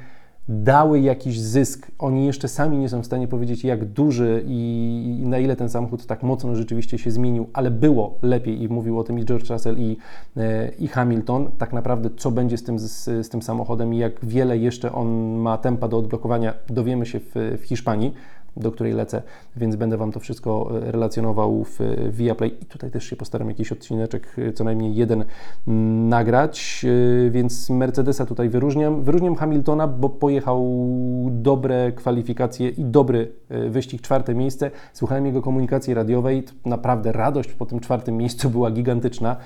dały 0.49 1.01
jakiś 1.01 1.41
zysk. 1.41 1.91
Oni 1.99 2.27
jeszcze 2.27 2.49
sami 2.49 2.79
nie 2.79 2.89
są 2.89 3.01
w 3.01 3.07
stanie 3.07 3.29
powiedzieć, 3.29 3.65
jak 3.65 3.85
duży 3.85 4.45
i, 4.47 5.23
na 5.27 5.39
ile 5.39 5.57
ten 5.57 5.69
samochód 5.69 6.07
tak 6.07 6.23
mocno 6.23 6.57
rzeczywiście 6.57 6.99
się 6.99 7.11
zmienił, 7.11 7.49
ale 7.53 7.71
było 7.71 8.19
lepiej 8.23 8.63
i 8.63 8.69
mówił 8.69 8.99
o 8.99 9.05
tym 9.05 9.19
i 9.19 9.25
George 9.25 9.51
Russell 9.51 9.79
i, 9.79 9.97
e, 10.37 10.69
i 10.79 10.89
Hamilton. 10.89 11.51
Tak 11.59 11.73
naprawdę, 11.73 12.11
co 12.17 12.31
będzie 12.31 12.59
z 12.59 12.65
tym, 12.65 12.79
z, 12.79 13.05
z 13.05 13.29
tym 13.29 13.43
samochodem 13.43 13.95
i 13.95 13.99
jak 13.99 14.25
wiele 14.25 14.59
jeszcze 14.59 14.93
on 14.93 15.09
ma 15.39 15.59
tempa 15.59 15.89
do 15.89 15.99
odblokowania, 15.99 16.55
dowiemy 16.69 17.07
się 17.07 17.21
w, 17.21 17.59
w 17.61 17.65
Hiszpanii 17.65 18.15
do 18.57 18.73
której 18.73 18.93
lecę, 18.93 19.23
więc 19.57 19.77
będę 19.77 19.97
Wam 19.97 20.13
to 20.13 20.21
wszystko 20.21 20.71
e, 20.89 20.93
relacjonował 20.93 21.65
w 21.65 21.79
Viaplay 22.11 22.63
i 22.63 22.67
tutaj 22.67 22.91
też 22.91 23.05
się 23.05 23.17
postaram 23.17 23.49
jakiś 23.49 23.73
odcineczek, 23.73 24.37
e, 24.39 24.53
co 24.53 24.65
najmniej 24.65 24.95
jeden 24.95 25.25
nagrać, 26.09 26.87
e, 27.27 27.31
więc 27.31 27.71
Mercedesa 27.71 28.27
tutaj 28.27 28.49
wyróżniam. 28.49 29.03
Wyróżniam 29.03 29.35
Hamiltona, 29.35 29.87
bo 29.87 30.09
pojechał 30.09 30.67
dobre 31.31 31.93
kwalifikacje 31.93 32.69
i 32.69 32.85
dobry 32.85 33.33
wyścig, 33.71 34.01
czwarte 34.03 34.35
miejsce. 34.35 34.71
Słuchałem 34.93 35.27
jego 35.27 35.43
komunikacji 35.43 35.95
radiowej, 35.95 36.45
naprawdę 36.65 37.13
radość 37.13 37.53
po 37.53 37.67
tym 37.67 37.81
czwartym 37.81 38.17
miejscu 38.17 38.51
była 38.51 38.71
gigantyczna 38.71 39.37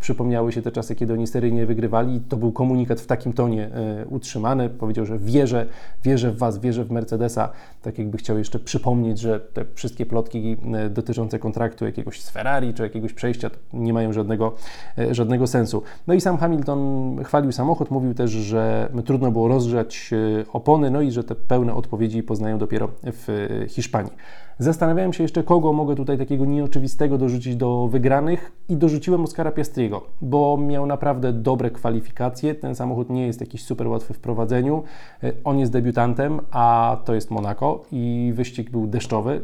przypomniały 0.00 0.52
się 0.52 0.62
te 0.62 0.72
czasy, 0.72 0.94
kiedy 0.94 1.12
oni 1.12 1.26
seryjnie 1.26 1.66
wygrywali. 1.66 2.20
To 2.20 2.36
był 2.36 2.52
komunikat 2.52 3.00
w 3.00 3.06
takim 3.06 3.32
tonie 3.32 3.70
e, 3.74 4.06
utrzymany. 4.06 4.68
Powiedział, 4.68 5.06
że 5.06 5.18
wierzę, 5.18 5.66
wierzę 6.04 6.30
w 6.30 6.38
Was, 6.38 6.58
wierzę 6.58 6.84
w 6.84 6.90
Mercedesa. 6.90 7.50
Tak 7.82 7.98
jakby 7.98 8.18
chciał 8.18 8.38
jeszcze 8.38 8.58
przypomnieć, 8.58 9.18
że 9.18 9.40
te 9.40 9.64
wszystkie 9.74 10.06
plotki 10.06 10.56
e, 10.74 10.90
dotyczące 10.90 11.38
kontraktu 11.38 11.84
jakiegoś 11.84 12.20
z 12.20 12.30
Ferrari 12.30 12.74
czy 12.74 12.82
jakiegoś 12.82 13.12
przejścia 13.12 13.50
nie 13.72 13.92
mają 13.92 14.12
żadnego, 14.12 14.54
e, 14.98 15.14
żadnego 15.14 15.46
sensu. 15.46 15.82
No 16.06 16.14
i 16.14 16.20
sam 16.20 16.36
Hamilton 16.36 16.78
chwalił 17.24 17.52
samochód, 17.52 17.90
mówił 17.90 18.14
też, 18.14 18.30
że 18.30 18.88
trudno 19.04 19.30
było 19.30 19.48
rozgrzać 19.48 20.10
opony, 20.52 20.90
no 20.90 21.00
i 21.00 21.10
że 21.10 21.24
te 21.24 21.34
pełne 21.34 21.74
odpowiedzi 21.74 22.22
poznają 22.22 22.58
dopiero 22.58 22.88
w 23.04 23.56
Hiszpanii. 23.68 24.12
Zastanawiałem 24.60 25.12
się 25.12 25.24
jeszcze, 25.24 25.42
kogo 25.42 25.72
mogę 25.72 25.94
tutaj 25.94 26.18
takiego 26.18 26.44
nieoczywistego 26.44 27.18
dorzucić 27.18 27.56
do 27.56 27.88
wygranych 27.88 28.52
i 28.68 28.76
dorzuciłem 28.76 29.24
Oscara 29.24 29.52
Piastriego, 29.52 30.06
bo 30.20 30.56
miał 30.56 30.86
naprawdę 30.86 31.32
dobre 31.32 31.70
kwalifikacje. 31.70 32.54
Ten 32.54 32.74
samochód 32.74 33.10
nie 33.10 33.26
jest 33.26 33.40
jakiś 33.40 33.64
super 33.64 33.86
łatwy 33.86 34.14
w 34.14 34.18
prowadzeniu. 34.18 34.82
E, 35.22 35.32
on 35.44 35.58
jest 35.58 35.72
debiutantem, 35.72 36.40
a 36.50 36.96
to 37.04 37.14
jest 37.14 37.30
Monaco 37.30 37.82
i 37.92 38.32
wyścig 38.34 38.70
był 38.70 38.86
deszczowy 38.86 39.40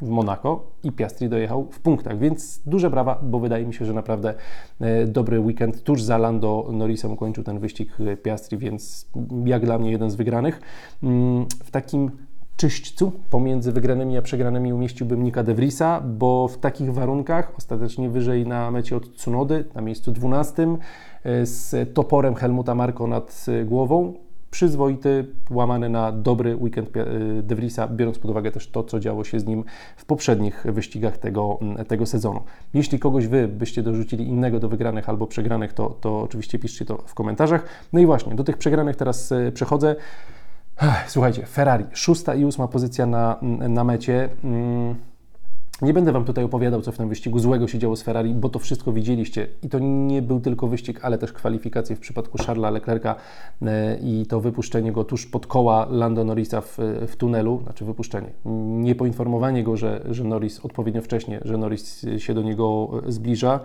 w 0.00 0.08
Monaco 0.08 0.62
i 0.84 0.92
Piastri 0.92 1.28
dojechał 1.28 1.68
w 1.70 1.80
punktach, 1.80 2.18
więc 2.18 2.62
duże 2.66 2.90
brawa, 2.90 3.20
bo 3.22 3.40
wydaje 3.40 3.66
mi 3.66 3.74
się, 3.74 3.84
że 3.84 3.92
naprawdę 3.92 4.34
e, 4.80 5.06
dobry 5.06 5.40
weekend. 5.40 5.82
Tuż 5.82 6.02
za 6.02 6.18
Lando 6.18 6.68
Norrisem 6.72 7.12
ukończył 7.12 7.44
ten 7.44 7.58
wyścig 7.58 7.96
Piastri, 8.22 8.58
więc 8.58 9.08
jak 9.44 9.64
dla 9.64 9.78
mnie 9.78 9.90
jeden 9.90 10.10
z 10.10 10.14
wygranych. 10.14 10.60
Mm, 11.02 11.46
w 11.64 11.70
takim 11.70 12.10
czyśćcu 12.56 13.12
pomiędzy 13.30 13.72
wygranymi 13.72 14.18
a 14.18 14.22
przegranymi 14.22 14.72
umieściłbym 14.72 15.22
Nika 15.22 15.42
De 15.42 15.54
Vriesa, 15.54 16.00
bo 16.00 16.48
w 16.48 16.58
takich 16.58 16.94
warunkach 16.94 17.52
ostatecznie 17.58 18.10
wyżej 18.10 18.46
na 18.46 18.70
mecie 18.70 18.96
od 18.96 19.16
Tsunody, 19.16 19.64
na 19.74 19.80
miejscu 19.80 20.12
12, 20.12 20.78
e, 21.24 21.46
z 21.46 21.94
toporem 21.94 22.34
Helmuta 22.34 22.74
Marko 22.74 23.06
nad 23.06 23.46
e, 23.48 23.64
głową, 23.64 24.14
przyzwoity, 24.50 25.26
łamany 25.50 25.88
na 25.88 26.12
dobry 26.12 26.56
weekend 26.56 26.96
e, 26.96 27.04
De 27.42 27.54
Vriesa, 27.54 27.88
biorąc 27.88 28.18
pod 28.18 28.30
uwagę 28.30 28.50
też 28.50 28.70
to, 28.70 28.84
co 28.84 29.00
działo 29.00 29.24
się 29.24 29.40
z 29.40 29.46
nim 29.46 29.64
w 29.96 30.04
poprzednich 30.04 30.66
wyścigach 30.68 31.18
tego, 31.18 31.58
tego 31.88 32.06
sezonu. 32.06 32.40
Jeśli 32.74 32.98
kogoś 32.98 33.26
Wy 33.26 33.48
byście 33.48 33.82
dorzucili 33.82 34.28
innego 34.28 34.60
do 34.60 34.68
wygranych 34.68 35.08
albo 35.08 35.26
przegranych, 35.26 35.72
to, 35.72 35.96
to 36.00 36.20
oczywiście 36.20 36.58
piszcie 36.58 36.84
to 36.84 36.96
w 37.06 37.14
komentarzach. 37.14 37.64
No 37.92 38.00
i 38.00 38.06
właśnie, 38.06 38.34
do 38.34 38.44
tych 38.44 38.56
przegranych 38.56 38.96
teraz 38.96 39.34
przechodzę. 39.54 39.96
Słuchajcie, 41.06 41.46
Ferrari, 41.46 41.84
szósta 41.92 42.34
i 42.34 42.44
ósma 42.44 42.68
pozycja 42.68 43.06
na, 43.06 43.38
na 43.68 43.84
mecie. 43.84 44.28
Nie 45.82 45.92
będę 45.92 46.12
Wam 46.12 46.24
tutaj 46.24 46.44
opowiadał, 46.44 46.82
co 46.82 46.92
w 46.92 46.96
tym 46.96 47.08
wyścigu 47.08 47.38
złego 47.38 47.68
się 47.68 47.78
działo 47.78 47.96
z 47.96 48.02
Ferrari, 48.02 48.34
bo 48.34 48.48
to 48.48 48.58
wszystko 48.58 48.92
widzieliście. 48.92 49.46
I 49.62 49.68
to 49.68 49.78
nie 49.78 50.22
był 50.22 50.40
tylko 50.40 50.66
wyścig, 50.68 51.00
ale 51.02 51.18
też 51.18 51.32
kwalifikacje 51.32 51.96
w 51.96 52.00
przypadku 52.00 52.38
Charlesa 52.46 52.70
Leclerca 52.70 53.14
e, 53.62 53.98
i 54.02 54.26
to 54.26 54.40
wypuszczenie 54.40 54.92
go 54.92 55.04
tuż 55.04 55.26
pod 55.26 55.46
koła 55.46 55.86
Lando 55.90 56.24
Norrisa 56.24 56.60
w, 56.60 56.78
w 57.06 57.16
tunelu, 57.16 57.60
znaczy 57.62 57.84
wypuszczenie, 57.84 58.30
nie 58.66 58.94
poinformowanie 58.94 59.64
go, 59.64 59.76
że, 59.76 60.04
że 60.10 60.24
Norris 60.24 60.60
odpowiednio 60.60 61.02
wcześnie, 61.02 61.40
że 61.44 61.56
Norris 61.56 62.06
się 62.18 62.34
do 62.34 62.42
niego 62.42 62.90
zbliża. 63.06 63.60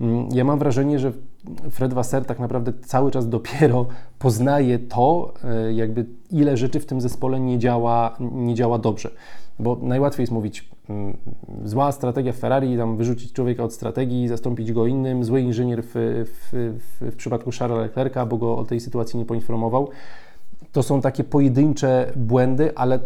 Mm, 0.00 0.28
ja 0.32 0.44
mam 0.44 0.58
wrażenie, 0.58 0.98
że 0.98 1.12
Fred 1.70 1.92
Wasser 1.92 2.24
tak 2.24 2.38
naprawdę 2.38 2.72
cały 2.72 3.10
czas 3.10 3.28
dopiero 3.28 3.86
poznaje 4.18 4.78
to, 4.78 5.34
e, 5.44 5.72
jakby 5.72 6.06
ile 6.30 6.56
rzeczy 6.56 6.80
w 6.80 6.86
tym 6.86 7.00
zespole 7.00 7.40
nie 7.40 7.58
działa, 7.58 8.16
nie 8.20 8.54
działa 8.54 8.78
dobrze. 8.78 9.10
Bo 9.58 9.78
najłatwiej 9.82 10.22
jest 10.22 10.32
mówić, 10.32 10.68
zła 11.64 11.92
strategia 11.92 12.32
Ferrari, 12.32 12.76
tam 12.76 12.96
wyrzucić 12.96 13.32
człowieka 13.32 13.64
od 13.64 13.72
strategii, 13.72 14.28
zastąpić 14.28 14.72
go 14.72 14.86
innym, 14.86 15.24
zły 15.24 15.40
inżynier 15.40 15.82
w, 15.82 15.92
w, 15.94 16.50
w, 16.78 17.12
w 17.12 17.16
przypadku 17.16 17.50
Charlesa 17.58 17.82
Leclerca, 17.82 18.26
bo 18.26 18.36
go 18.36 18.56
o 18.56 18.64
tej 18.64 18.80
sytuacji 18.80 19.18
nie 19.18 19.24
poinformował. 19.24 19.88
To 20.72 20.82
są 20.82 21.00
takie 21.00 21.24
pojedyncze 21.24 22.12
błędy, 22.16 22.72
ale 22.76 22.98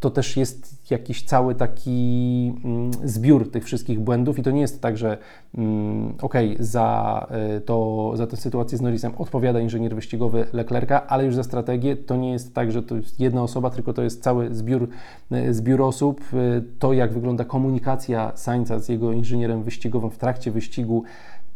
to 0.00 0.10
też 0.10 0.36
jest 0.36 0.90
jakiś 0.90 1.24
cały 1.24 1.54
taki 1.54 2.52
mm, 2.64 2.90
zbiór 3.04 3.50
tych 3.50 3.64
wszystkich 3.64 4.00
błędów 4.00 4.38
i 4.38 4.42
to 4.42 4.50
nie 4.50 4.60
jest 4.60 4.82
tak, 4.82 4.96
że 4.96 5.18
mm, 5.54 6.14
ok, 6.22 6.34
za, 6.58 7.26
y, 7.56 7.60
to, 7.60 8.12
za 8.14 8.26
tę 8.26 8.36
sytuację 8.36 8.78
z 8.78 8.80
Norrisem 8.80 9.12
odpowiada 9.18 9.60
inżynier 9.60 9.94
wyścigowy 9.94 10.46
Leclerca, 10.52 11.06
ale 11.06 11.24
już 11.24 11.34
za 11.34 11.42
strategię 11.42 11.96
to 11.96 12.16
nie 12.16 12.32
jest 12.32 12.54
tak, 12.54 12.72
że 12.72 12.82
to 12.82 12.96
jest 12.96 13.20
jedna 13.20 13.42
osoba, 13.42 13.70
tylko 13.70 13.92
to 13.92 14.02
jest 14.02 14.22
cały 14.22 14.54
zbiór, 14.54 14.88
y, 15.32 15.54
zbiór 15.54 15.82
osób. 15.82 16.20
Y, 16.34 16.64
to, 16.78 16.92
jak 16.92 17.12
wygląda 17.12 17.44
komunikacja 17.44 18.32
Sainza 18.34 18.78
z 18.78 18.88
jego 18.88 19.12
inżynierem 19.12 19.62
wyścigowym 19.62 20.10
w 20.10 20.18
trakcie 20.18 20.50
wyścigu, 20.50 21.04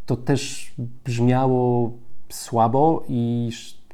to 0.07 0.17
też 0.17 0.75
brzmiało 1.05 1.93
słabo 2.29 3.05
i 3.09 3.51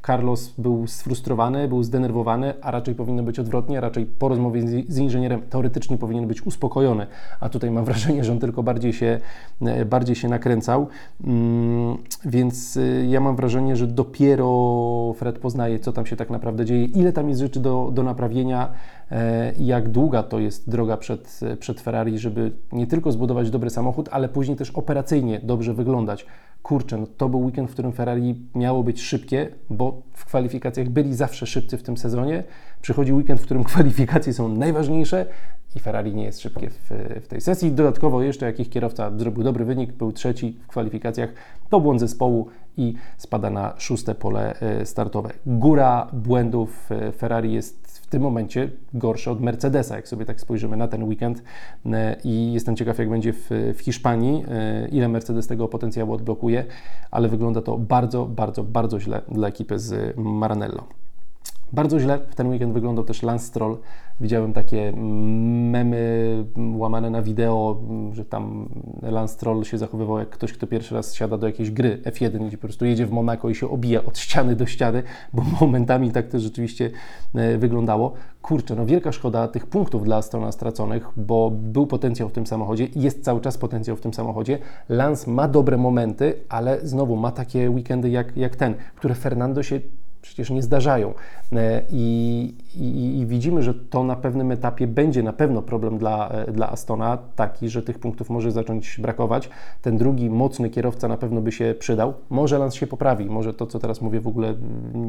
Carlos 0.07 0.55
był 0.59 0.87
sfrustrowany, 0.87 1.69
był 1.69 1.83
zdenerwowany, 1.83 2.55
a 2.63 2.71
raczej 2.71 2.95
powinno 2.95 3.23
być 3.23 3.39
odwrotnie, 3.39 3.81
raczej 3.81 4.07
po 4.07 4.29
rozmowie 4.29 4.63
z 4.89 4.99
inżynierem 4.99 5.43
teoretycznie 5.51 5.99
powinien 5.99 6.27
być 6.27 6.47
uspokojony, 6.47 7.07
a 7.41 7.49
tutaj 7.49 7.71
mam 7.71 7.85
wrażenie, 7.91 8.25
że 8.25 8.33
on 8.33 8.39
tylko 8.39 8.63
bardziej 8.63 8.93
się, 8.93 9.21
e, 9.63 9.85
bardziej 9.85 10.17
się 10.17 10.29
nakręcał. 10.29 10.89
Mm, 11.25 11.97
więc 12.25 12.77
e, 12.77 13.07
ja 13.07 13.21
mam 13.21 13.37
wrażenie, 13.37 13.77
że 13.77 13.87
dopiero 13.87 15.15
Fred 15.17 15.39
poznaje, 15.39 15.79
co 15.79 15.93
tam 15.93 16.07
się 16.07 16.17
tak 16.17 16.31
naprawdę 16.31 16.65
dzieje, 16.65 16.85
ile 16.85 17.13
tam 17.13 17.29
jest 17.29 17.41
rzeczy 17.41 17.61
do, 17.61 17.91
do 17.95 18.03
naprawienia 18.03 18.73
e, 19.11 19.53
jak 19.59 19.89
długa 19.89 20.23
to 20.23 20.39
jest 20.39 20.71
droga 20.71 20.97
przed, 20.97 21.41
przed 21.61 21.81
Ferrari, 21.81 22.19
żeby 22.19 22.53
nie 22.73 22.87
tylko 22.87 23.13
zbudować 23.13 23.51
dobry 23.51 23.71
samochód, 23.71 24.09
ale 24.13 24.29
później 24.29 24.57
też 24.57 24.71
operacyjnie 24.71 25.41
dobrze 25.43 25.75
wyglądać 25.75 26.27
kurczę, 26.67 26.97
no 26.99 27.07
to 27.17 27.29
był 27.29 27.45
weekend, 27.45 27.71
w 27.71 27.73
którym 27.73 27.93
Ferrari 27.93 28.35
miało 28.55 28.83
być 28.83 29.03
szybkie, 29.03 29.49
bo 29.71 30.03
w 30.13 30.25
kwalifikacjach 30.25 30.89
byli 30.89 31.15
zawsze 31.15 31.47
szybcy 31.47 31.79
w 31.79 31.83
tym 31.83 31.97
sezonie. 31.97 32.45
Przychodzi 32.83 33.13
weekend, 33.13 33.41
w 33.41 33.45
którym 33.45 33.65
kwalifikacje 33.73 34.33
są 34.33 34.49
najważniejsze 34.49 35.27
i 35.77 35.81
Ferrari 35.81 36.15
nie 36.15 36.25
jest 36.25 36.41
szybkie 36.41 36.71
w, 36.71 36.91
w, 37.25 37.27
tej 37.27 37.41
sesji. 37.41 37.73
Dodatkowo 37.73 38.23
jeszcze 38.23 38.47
jakiś 38.47 38.69
kierowca 38.69 39.19
zrobił 39.19 39.43
dobry 39.43 39.65
wynik, 39.65 39.93
był 39.93 40.13
trzeci 40.13 40.59
w 40.63 40.67
kwalifikacjach, 40.67 41.31
to 41.69 41.81
błąd 41.81 42.01
zespołu 42.01 42.47
i 42.77 42.95
spada 43.17 43.51
na 43.51 43.75
szóste 43.79 44.15
pole 44.15 44.61
e, 44.61 44.87
startowe. 44.87 45.31
Góra 45.47 46.07
błędów 46.13 46.93
e, 46.93 47.13
Ferrari 47.13 47.53
jest 47.53 47.86
w 48.07 48.11
tym 48.11 48.23
momencie 48.23 48.71
gorsze 48.95 49.31
od 49.31 49.41
Mercedesa, 49.41 49.97
jak 49.97 50.09
sobie 50.09 50.25
tak 50.25 50.41
spojrzymy 50.41 50.77
na 50.77 50.89
ten 50.89 51.05
weekend 51.05 51.43
e, 51.87 52.17
i 52.25 52.53
jestem 52.53 52.77
ciekaw, 52.77 52.99
jak 52.99 53.11
będzie 53.11 53.33
w, 53.33 53.51
w 53.51 53.81
Hiszpanii, 53.81 54.45
ile 54.93 55.09
Mercedes 55.09 55.47
tego 55.47 55.69
potencjału 55.69 56.13
odblokuje, 56.13 56.65
ale 57.11 57.29
wygląda 57.29 57.63
to 57.63 57.79
bardzo, 57.79 58.27
bardzo, 58.27 58.65
bardzo 58.65 59.01
źle 59.01 59.23
dla 59.29 59.49
ekipy 59.49 59.79
z 59.79 60.17
Maranello. 60.17 61.06
Bardzo 61.73 62.01
źle 62.01 62.19
w 62.29 62.35
ten 62.35 62.49
weekend 62.49 62.73
wyglądał 62.73 63.05
też 63.05 63.23
Lance 63.23 63.47
Stroll. 63.47 63.79
Widziałem 64.21 64.53
takie 64.53 64.93
memy 64.93 66.45
łamane 66.75 67.11
na 67.11 67.23
wideo, 67.23 67.81
że 68.13 68.25
tam 68.25 68.69
Lance 69.03 69.35
Stroll 69.35 69.65
się 69.65 69.79
zachowywał 69.79 70.19
jak 70.19 70.31
ktoś, 70.31 70.53
kto 70.53 70.67
pierwszy 70.67 70.95
raz 70.95 71.15
siada 71.15 71.39
do 71.39 71.47
jakiejś 71.47 71.71
gry 71.71 72.03
F1, 72.05 72.47
gdzie 72.47 72.57
po 72.59 72.63
prostu 72.63 72.85
jedzie 72.85 73.07
w 73.07 73.11
Monako 73.11 73.51
i 73.51 73.55
się 73.55 73.71
obija 73.71 74.05
od 74.05 74.19
ściany 74.19 74.57
do 74.57 74.67
ściany, 74.67 75.03
bo 75.33 75.43
momentami 75.61 76.11
tak 76.11 76.29
to 76.29 76.39
rzeczywiście 76.41 76.91
e, 77.35 77.59
wyglądało. 77.59 78.13
Kurczę, 78.43 78.75
no 78.75 78.87
wielka 78.87 79.13
szkoda 79.13 79.49
tych 79.49 79.67
punktów 79.67 80.05
dla 80.05 80.23
Strona 80.23 80.53
straconych, 80.53 81.09
bo 81.17 81.51
był 81.51 81.87
potencjał 81.87 82.29
w 82.29 82.33
tym 82.33 82.47
samochodzie, 82.47 82.89
jest 82.97 83.25
cały 83.25 83.41
czas 83.41 83.59
potencjał 83.59 83.97
w 83.97 84.01
tym 84.01 84.15
samochodzie. 84.15 84.59
Lance 84.89 85.31
ma 85.31 85.49
dobre 85.49 85.77
momenty, 85.77 86.35
ale 86.49 86.81
znowu 86.83 87.17
ma 87.17 87.31
takie 87.31 87.71
weekendy 87.71 88.11
jak, 88.11 88.37
jak 88.37 88.57
ten, 88.57 88.75
które 88.95 89.15
Fernando 89.15 89.63
się 89.63 89.81
przecież 90.27 90.51
nie 90.51 90.63
zdarzają. 90.63 91.15
E, 91.53 91.83
I, 91.91 92.55
i, 92.77 93.19
I, 93.19 93.27
widzimy, 93.27 93.63
że 93.63 93.75
to 93.75 94.05
na 94.05 94.17
pewnym 94.17 94.53
etapie 94.53 94.87
będzie 94.87 95.23
na 95.23 95.33
pewno 95.33 95.63
problem 95.63 95.99
dla, 95.99 96.29
e, 96.29 96.53
dla 96.53 96.71
Astona, 96.71 97.19
taki, 97.37 97.69
że 97.69 97.83
tych 97.83 97.99
punktów 97.99 98.31
może 98.31 98.53
zacząć 98.53 99.01
brakować. 99.01 99.51
Ten 99.83 99.97
drugi 99.97 100.31
mocny 100.31 100.71
kierowca 100.71 101.09
na 101.09 101.17
pewno 101.17 101.41
by 101.41 101.53
się 101.53 101.75
przydał. 101.79 102.15
Może 102.31 102.59
Lance 102.59 102.77
się 102.77 102.87
poprawi, 102.87 103.27
może 103.27 103.55
to, 103.55 103.67
co 103.67 103.79
teraz 103.79 104.01
mówię, 104.01 104.21
w 104.21 104.29
ogóle 104.29 104.55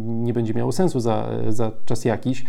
nie 0.05 0.33
będzie 0.33 0.53
miało 0.53 0.71
sensu 0.71 1.00
za, 1.00 1.29
za 1.50 1.71
czas 1.86 2.05
jakiś 2.05 2.45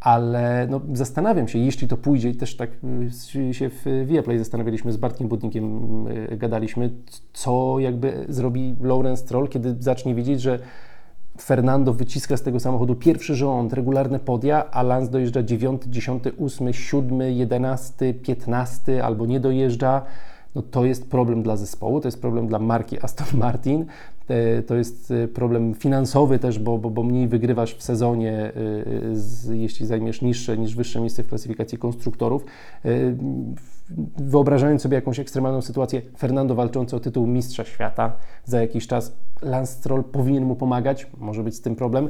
ale 0.00 0.66
no, 0.70 0.80
zastanawiam 0.92 1.48
się, 1.48 1.58
jeśli 1.58 1.88
to 1.88 1.96
pójdzie, 1.96 2.30
i 2.30 2.34
też 2.34 2.56
tak 2.56 2.70
się 3.52 3.70
w 3.70 4.06
Viaplay 4.06 4.38
zastanawialiśmy 4.38 4.92
z 4.92 4.96
Bartkiem 4.96 5.28
Budnikiem, 5.28 6.04
gadaliśmy, 6.36 6.90
co 7.32 7.78
jakby 7.78 8.26
zrobi 8.28 8.76
Lawrence 8.80 9.26
Troll, 9.26 9.48
kiedy 9.48 9.76
zacznie 9.78 10.14
widzieć, 10.14 10.40
że 10.40 10.58
Fernando 11.40 11.92
wyciska 11.92 12.36
z 12.36 12.42
tego 12.42 12.60
samochodu 12.60 12.94
pierwszy 12.94 13.34
rząd, 13.34 13.72
regularne 13.72 14.18
podia, 14.18 14.70
a 14.70 14.82
Lance 14.82 15.10
dojeżdża 15.10 15.42
9, 15.42 15.82
10, 15.86 16.24
8, 16.40 16.72
7, 16.72 17.20
11, 17.20 18.14
15 18.14 19.04
albo 19.04 19.26
nie 19.26 19.40
dojeżdża. 19.40 20.02
No 20.54 20.62
to 20.62 20.84
jest 20.84 21.10
problem 21.10 21.42
dla 21.42 21.56
zespołu, 21.56 22.00
to 22.00 22.08
jest 22.08 22.20
problem 22.20 22.46
dla 22.46 22.58
marki 22.58 23.04
Aston 23.04 23.26
Martin, 23.38 23.86
e, 24.28 24.62
to 24.62 24.74
jest 24.74 25.10
e, 25.10 25.28
problem 25.28 25.74
finansowy 25.74 26.38
też, 26.38 26.58
bo, 26.58 26.78
bo, 26.78 26.90
bo 26.90 27.02
mniej 27.02 27.28
wygrywasz 27.28 27.74
w 27.74 27.82
sezonie, 27.82 28.52
e, 29.50 29.56
jeśli 29.56 29.86
zajmiesz 29.86 30.22
niższe 30.22 30.58
niż 30.58 30.74
wyższe 30.76 31.00
miejsce 31.00 31.22
w 31.22 31.28
klasyfikacji 31.28 31.78
konstruktorów 31.78 32.44
wyobrażając 34.16 34.82
sobie 34.82 34.94
jakąś 34.94 35.18
ekstremalną 35.18 35.62
sytuację, 35.62 36.02
Fernando 36.18 36.54
walczący 36.54 36.96
o 36.96 37.00
tytuł 37.00 37.26
mistrza 37.26 37.64
świata 37.64 38.12
za 38.44 38.60
jakiś 38.60 38.86
czas, 38.86 39.16
Lance 39.42 39.72
Stroll 39.72 40.04
powinien 40.04 40.44
mu 40.44 40.56
pomagać, 40.56 41.06
może 41.18 41.42
być 41.42 41.54
z 41.54 41.60
tym 41.60 41.76
problem. 41.76 42.08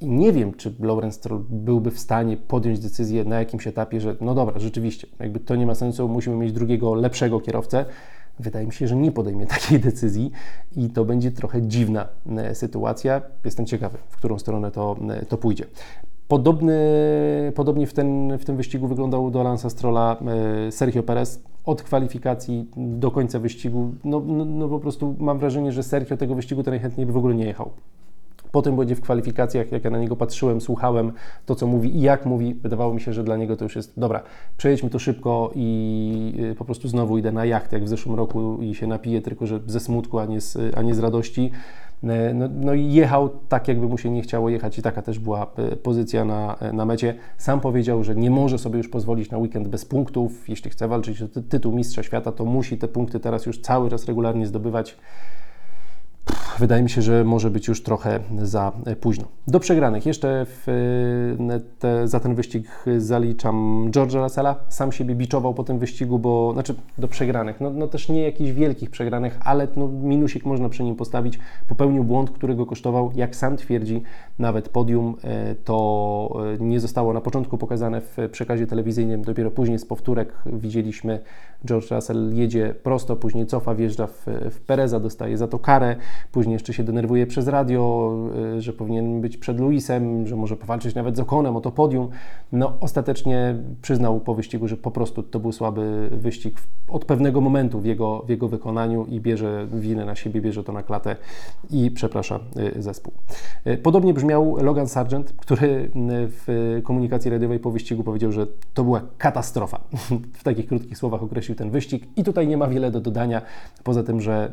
I 0.00 0.08
nie 0.08 0.32
wiem, 0.32 0.54
czy 0.54 0.74
Lawrence 0.80 1.18
Stroll 1.18 1.44
byłby 1.50 1.90
w 1.90 1.98
stanie 1.98 2.36
podjąć 2.36 2.80
decyzję 2.80 3.24
na 3.24 3.38
jakimś 3.38 3.66
etapie, 3.66 4.00
że 4.00 4.16
no 4.20 4.34
dobra, 4.34 4.58
rzeczywiście, 4.58 5.06
jakby 5.20 5.40
to 5.40 5.56
nie 5.56 5.66
ma 5.66 5.74
sensu, 5.74 6.08
musimy 6.08 6.36
mieć 6.36 6.52
drugiego, 6.52 6.94
lepszego 6.94 7.40
kierowcę. 7.40 7.84
Wydaje 8.38 8.66
mi 8.66 8.72
się, 8.72 8.88
że 8.88 8.96
nie 8.96 9.12
podejmie 9.12 9.46
takiej 9.56 9.80
decyzji 9.80 10.30
i 10.76 10.90
to 10.90 11.04
będzie 11.04 11.30
trochę 11.30 11.62
dziwna 11.62 12.08
e, 12.36 12.54
sytuacja. 12.54 13.22
Jestem 13.44 13.66
ciekawy, 13.66 13.98
w 14.08 14.16
którą 14.16 14.38
stronę 14.38 14.70
to, 14.70 14.96
e, 15.10 15.26
to 15.26 15.36
pójdzie. 15.36 15.64
Podobny, 16.28 16.74
podobnie 17.54 17.86
w, 17.86 17.92
ten, 17.92 18.38
w 18.38 18.44
tym 18.44 18.56
wyścigu 18.56 18.88
wyglądał 18.88 19.30
do 19.30 19.42
Lansa 19.42 19.70
Strolla 19.70 20.16
e, 20.66 20.72
Sergio 20.72 21.02
Perez 21.02 21.42
od 21.64 21.82
kwalifikacji 21.82 22.70
do 22.76 23.10
końca 23.10 23.38
wyścigu. 23.38 23.94
No, 24.04 24.20
no, 24.26 24.44
no 24.44 24.68
po 24.68 24.78
prostu 24.78 25.16
mam 25.18 25.38
wrażenie, 25.38 25.72
że 25.72 25.82
Sergio 25.82 26.16
tego 26.16 26.34
wyścigu 26.34 26.62
to 26.62 26.70
najchętniej 26.70 27.06
by 27.06 27.12
w 27.12 27.16
ogóle 27.16 27.34
nie 27.34 27.44
jechał. 27.44 27.70
Potem 28.52 28.76
będzie 28.76 28.94
w 28.94 29.00
kwalifikacjach, 29.00 29.72
jak 29.72 29.84
ja 29.84 29.90
na 29.90 29.98
niego 29.98 30.16
patrzyłem, 30.16 30.60
słuchałem 30.60 31.12
to, 31.46 31.54
co 31.54 31.66
mówi 31.66 31.96
i 31.96 32.00
jak 32.00 32.26
mówi, 32.26 32.54
wydawało 32.54 32.94
mi 32.94 33.00
się, 33.00 33.12
że 33.12 33.24
dla 33.24 33.36
niego 33.36 33.56
to 33.56 33.64
już 33.64 33.76
jest 33.76 34.00
dobra. 34.00 34.22
Przejedźmy 34.56 34.90
to 34.90 34.98
szybko 34.98 35.52
i 35.54 36.34
e, 36.52 36.54
po 36.54 36.64
prostu 36.64 36.88
znowu 36.88 37.18
idę 37.18 37.32
na 37.32 37.44
jacht, 37.44 37.72
jak 37.72 37.84
w 37.84 37.88
zeszłym 37.88 38.14
roku 38.14 38.58
i 38.62 38.74
się 38.74 38.86
napiję, 38.86 39.22
tylko 39.22 39.46
że 39.46 39.60
ze 39.66 39.80
smutku, 39.80 40.18
a 40.18 40.26
nie 40.26 40.40
z, 40.40 40.58
a 40.76 40.82
nie 40.82 40.94
z 40.94 40.98
radości. 40.98 41.50
E, 42.04 42.34
no, 42.34 42.48
no 42.54 42.74
i 42.74 42.92
jechał 42.92 43.28
tak, 43.48 43.68
jakby 43.68 43.86
mu 43.86 43.98
się 43.98 44.10
nie 44.10 44.22
chciało 44.22 44.48
jechać 44.48 44.78
i 44.78 44.82
taka 44.82 45.02
też 45.02 45.18
była 45.18 45.46
e, 45.56 45.76
pozycja 45.76 46.24
na, 46.24 46.56
e, 46.60 46.72
na 46.72 46.84
mecie. 46.84 47.14
Sam 47.38 47.60
powiedział, 47.60 48.04
że 48.04 48.14
nie 48.14 48.30
może 48.30 48.58
sobie 48.58 48.78
już 48.78 48.88
pozwolić 48.88 49.30
na 49.30 49.38
weekend 49.38 49.68
bez 49.68 49.84
punktów. 49.84 50.48
Jeśli 50.48 50.70
chce 50.70 50.88
walczyć 50.88 51.22
o 51.22 51.28
tytuł 51.28 51.72
Mistrza 51.72 52.02
Świata, 52.02 52.32
to 52.32 52.44
musi 52.44 52.78
te 52.78 52.88
punkty 52.88 53.20
teraz 53.20 53.46
już 53.46 53.60
cały 53.60 53.90
czas 53.90 54.04
regularnie 54.04 54.46
zdobywać 54.46 54.96
wydaje 56.58 56.82
mi 56.82 56.90
się, 56.90 57.02
że 57.02 57.24
może 57.24 57.50
być 57.50 57.68
już 57.68 57.82
trochę 57.82 58.20
za 58.42 58.72
późno. 59.00 59.24
Do 59.46 59.60
przegranych 59.60 60.06
jeszcze 60.06 60.46
w, 60.48 61.36
te, 61.78 62.08
za 62.08 62.20
ten 62.20 62.34
wyścig 62.34 62.84
zaliczam 62.98 63.86
George'a 63.90 64.22
Russella. 64.22 64.56
Sam 64.68 64.92
siebie 64.92 65.14
biczował 65.14 65.54
po 65.54 65.64
tym 65.64 65.78
wyścigu, 65.78 66.18
bo 66.18 66.52
znaczy 66.52 66.74
do 66.98 67.08
przegranych, 67.08 67.60
no, 67.60 67.70
no 67.70 67.88
też 67.88 68.08
nie 68.08 68.22
jakichś 68.22 68.50
wielkich 68.50 68.90
przegranych, 68.90 69.38
ale 69.44 69.68
no, 69.76 69.88
minusik 69.88 70.44
można 70.44 70.68
przy 70.68 70.84
nim 70.84 70.96
postawić. 70.96 71.38
Popełnił 71.68 72.04
błąd, 72.04 72.30
który 72.30 72.54
go 72.54 72.66
kosztował, 72.66 73.12
jak 73.14 73.36
sam 73.36 73.56
twierdzi, 73.56 74.02
nawet 74.38 74.68
podium. 74.68 75.16
E, 75.24 75.54
to 75.54 76.38
e, 76.54 76.64
nie 76.64 76.80
zostało 76.80 77.12
na 77.12 77.20
początku 77.20 77.58
pokazane 77.58 78.00
w 78.00 78.16
przekazie 78.32 78.66
telewizyjnym, 78.66 79.22
dopiero 79.22 79.50
później 79.50 79.78
z 79.78 79.84
powtórek 79.84 80.32
widzieliśmy 80.46 81.20
George 81.66 81.90
Russell 81.90 82.34
jedzie 82.34 82.74
prosto, 82.82 83.16
później 83.16 83.46
cofa, 83.46 83.74
wjeżdża 83.74 84.06
w, 84.06 84.26
w 84.50 84.60
Pereza, 84.60 85.00
dostaje 85.00 85.38
za 85.38 85.48
to 85.48 85.58
karę, 85.58 85.96
później 86.32 86.47
jeszcze 86.52 86.72
się 86.72 86.84
denerwuje 86.84 87.26
przez 87.26 87.48
radio, 87.48 88.12
y, 88.56 88.62
że 88.62 88.72
powinien 88.72 89.20
być 89.20 89.36
przed 89.36 89.60
Luisem, 89.60 90.26
że 90.26 90.36
może 90.36 90.56
powalczyć 90.56 90.94
nawet 90.94 91.16
z 91.16 91.20
Okonem 91.20 91.56
o 91.56 91.60
to 91.60 91.70
podium. 91.70 92.08
No 92.52 92.72
ostatecznie 92.80 93.56
przyznał 93.82 94.20
po 94.20 94.34
wyścigu, 94.34 94.68
że 94.68 94.76
po 94.76 94.90
prostu 94.90 95.22
to 95.22 95.40
był 95.40 95.52
słaby 95.52 96.08
wyścig 96.12 96.60
od 96.88 97.04
pewnego 97.04 97.40
momentu 97.40 97.80
w 97.80 97.84
jego, 97.84 98.22
w 98.26 98.28
jego 98.28 98.48
wykonaniu 98.48 99.06
i 99.06 99.20
bierze 99.20 99.66
winę 99.72 100.04
na 100.04 100.14
siebie, 100.14 100.40
bierze 100.40 100.64
to 100.64 100.72
na 100.72 100.82
klatę 100.82 101.16
i 101.70 101.90
przeprasza 101.90 102.40
y, 102.76 102.82
zespół. 102.82 103.12
Y, 103.66 103.76
podobnie 103.76 104.14
brzmiał 104.14 104.56
Logan 104.56 104.88
Sargent, 104.88 105.32
który 105.36 105.90
w 106.28 106.80
komunikacji 106.84 107.30
radiowej 107.30 107.58
po 107.58 107.70
wyścigu 107.70 108.04
powiedział, 108.04 108.32
że 108.32 108.46
to 108.74 108.84
była 108.84 109.02
katastrofa. 109.18 109.80
W 110.38 110.44
takich 110.44 110.66
krótkich 110.66 110.98
słowach 110.98 111.22
określił 111.22 111.56
ten 111.56 111.70
wyścig 111.70 112.06
i 112.16 112.24
tutaj 112.24 112.48
nie 112.48 112.56
ma 112.56 112.66
wiele 112.66 112.90
do 112.90 113.00
dodania, 113.00 113.42
poza 113.84 114.02
tym, 114.02 114.20
że 114.20 114.52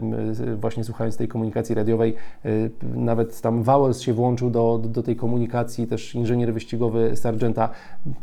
właśnie 0.62 0.84
słuchając 0.84 1.18
tej 1.18 1.28
komunikacji 1.28 1.75
radiowej, 1.76 2.16
y, 2.46 2.70
nawet 2.96 3.42
tam 3.42 3.64
Vowels 3.64 4.02
się 4.02 4.14
włączył 4.14 4.50
do, 4.50 4.80
do, 4.84 4.90
do 4.90 5.04
tej 5.04 5.16
komunikacji, 5.16 5.88
też 5.88 6.16
inżynier 6.16 6.54
wyścigowy 6.54 7.16
Sargenta, 7.16 7.70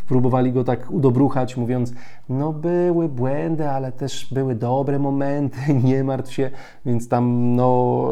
próbowali 0.08 0.52
go 0.52 0.64
tak 0.64 0.90
udobruchać, 0.90 1.56
mówiąc, 1.56 1.92
no 2.28 2.52
były 2.52 3.08
błędy, 3.08 3.68
ale 3.68 3.92
też 3.92 4.34
były 4.34 4.54
dobre 4.54 4.98
momenty, 4.98 5.58
nie 5.84 6.04
martw 6.04 6.32
się, 6.32 6.50
więc 6.86 7.08
tam 7.08 7.54
no 7.56 8.08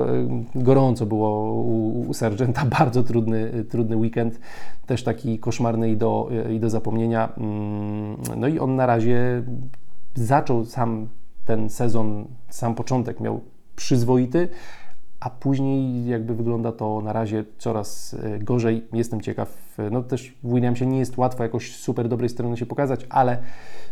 y, 0.54 0.62
gorąco 0.62 1.06
było 1.06 1.52
u, 1.52 2.00
u 2.08 2.14
Sargenta, 2.14 2.64
bardzo 2.78 3.02
trudny, 3.02 3.64
trudny 3.70 3.96
weekend, 3.96 4.40
też 4.86 5.04
taki 5.04 5.38
koszmarny 5.38 5.90
i 5.90 5.96
do, 5.96 6.28
i 6.50 6.60
do 6.60 6.70
zapomnienia, 6.70 7.32
mm, 7.36 8.16
no 8.36 8.48
i 8.48 8.58
on 8.58 8.76
na 8.76 8.86
razie 8.86 9.42
zaczął 10.14 10.64
sam 10.64 11.08
ten 11.44 11.70
sezon, 11.70 12.26
sam 12.48 12.74
początek 12.74 13.20
miał 13.20 13.40
przyzwoity, 13.76 14.48
a 15.20 15.30
później 15.30 16.06
jakby 16.06 16.34
wygląda 16.34 16.72
to 16.72 17.00
na 17.00 17.12
razie 17.12 17.44
coraz 17.58 18.14
e, 18.14 18.38
gorzej. 18.38 18.86
Jestem 18.92 19.20
ciekaw, 19.20 19.78
e, 19.78 19.90
no 19.90 20.02
też 20.02 20.34
w 20.42 20.54
Williamsie 20.54 20.86
nie 20.86 20.98
jest 20.98 21.18
łatwo 21.18 21.42
jakoś 21.42 21.76
super 21.76 22.08
dobrej 22.08 22.28
strony 22.28 22.56
się 22.56 22.66
pokazać, 22.66 23.06
ale 23.08 23.38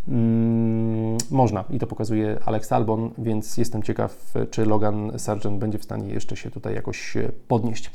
mm, 0.08 1.18
można 1.30 1.64
i 1.70 1.78
to 1.78 1.86
pokazuje 1.86 2.38
Alex 2.44 2.72
Albon, 2.72 3.10
więc 3.18 3.56
jestem 3.56 3.82
ciekaw, 3.82 4.34
czy 4.50 4.66
Logan 4.66 5.18
Sargent 5.18 5.58
będzie 5.58 5.78
w 5.78 5.84
stanie 5.84 6.08
jeszcze 6.08 6.36
się 6.36 6.50
tutaj 6.50 6.74
jakoś 6.74 7.16
e, 7.16 7.32
podnieść. 7.48 7.90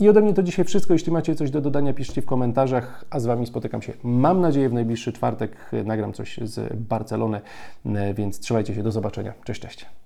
I 0.00 0.08
ode 0.08 0.20
mnie 0.20 0.34
to 0.34 0.42
dzisiaj 0.42 0.64
wszystko. 0.64 0.92
Jeśli 0.92 1.12
macie 1.12 1.34
coś 1.34 1.50
do 1.50 1.60
dodania, 1.60 1.94
piszcie 1.94 2.22
w 2.22 2.26
komentarzach, 2.26 3.04
a 3.10 3.20
z 3.20 3.26
Wami 3.26 3.46
spotykam 3.46 3.82
się, 3.82 3.92
mam 4.02 4.40
nadzieję, 4.40 4.68
w 4.68 4.72
najbliższy 4.72 5.12
czwartek. 5.12 5.70
Nagram 5.84 6.12
coś 6.12 6.40
z 6.42 6.76
Barcelony, 6.76 7.40
więc 8.14 8.40
trzymajcie 8.40 8.74
się, 8.74 8.82
do 8.82 8.92
zobaczenia. 8.92 9.32
Cześć, 9.44 9.60
cześć. 9.60 10.00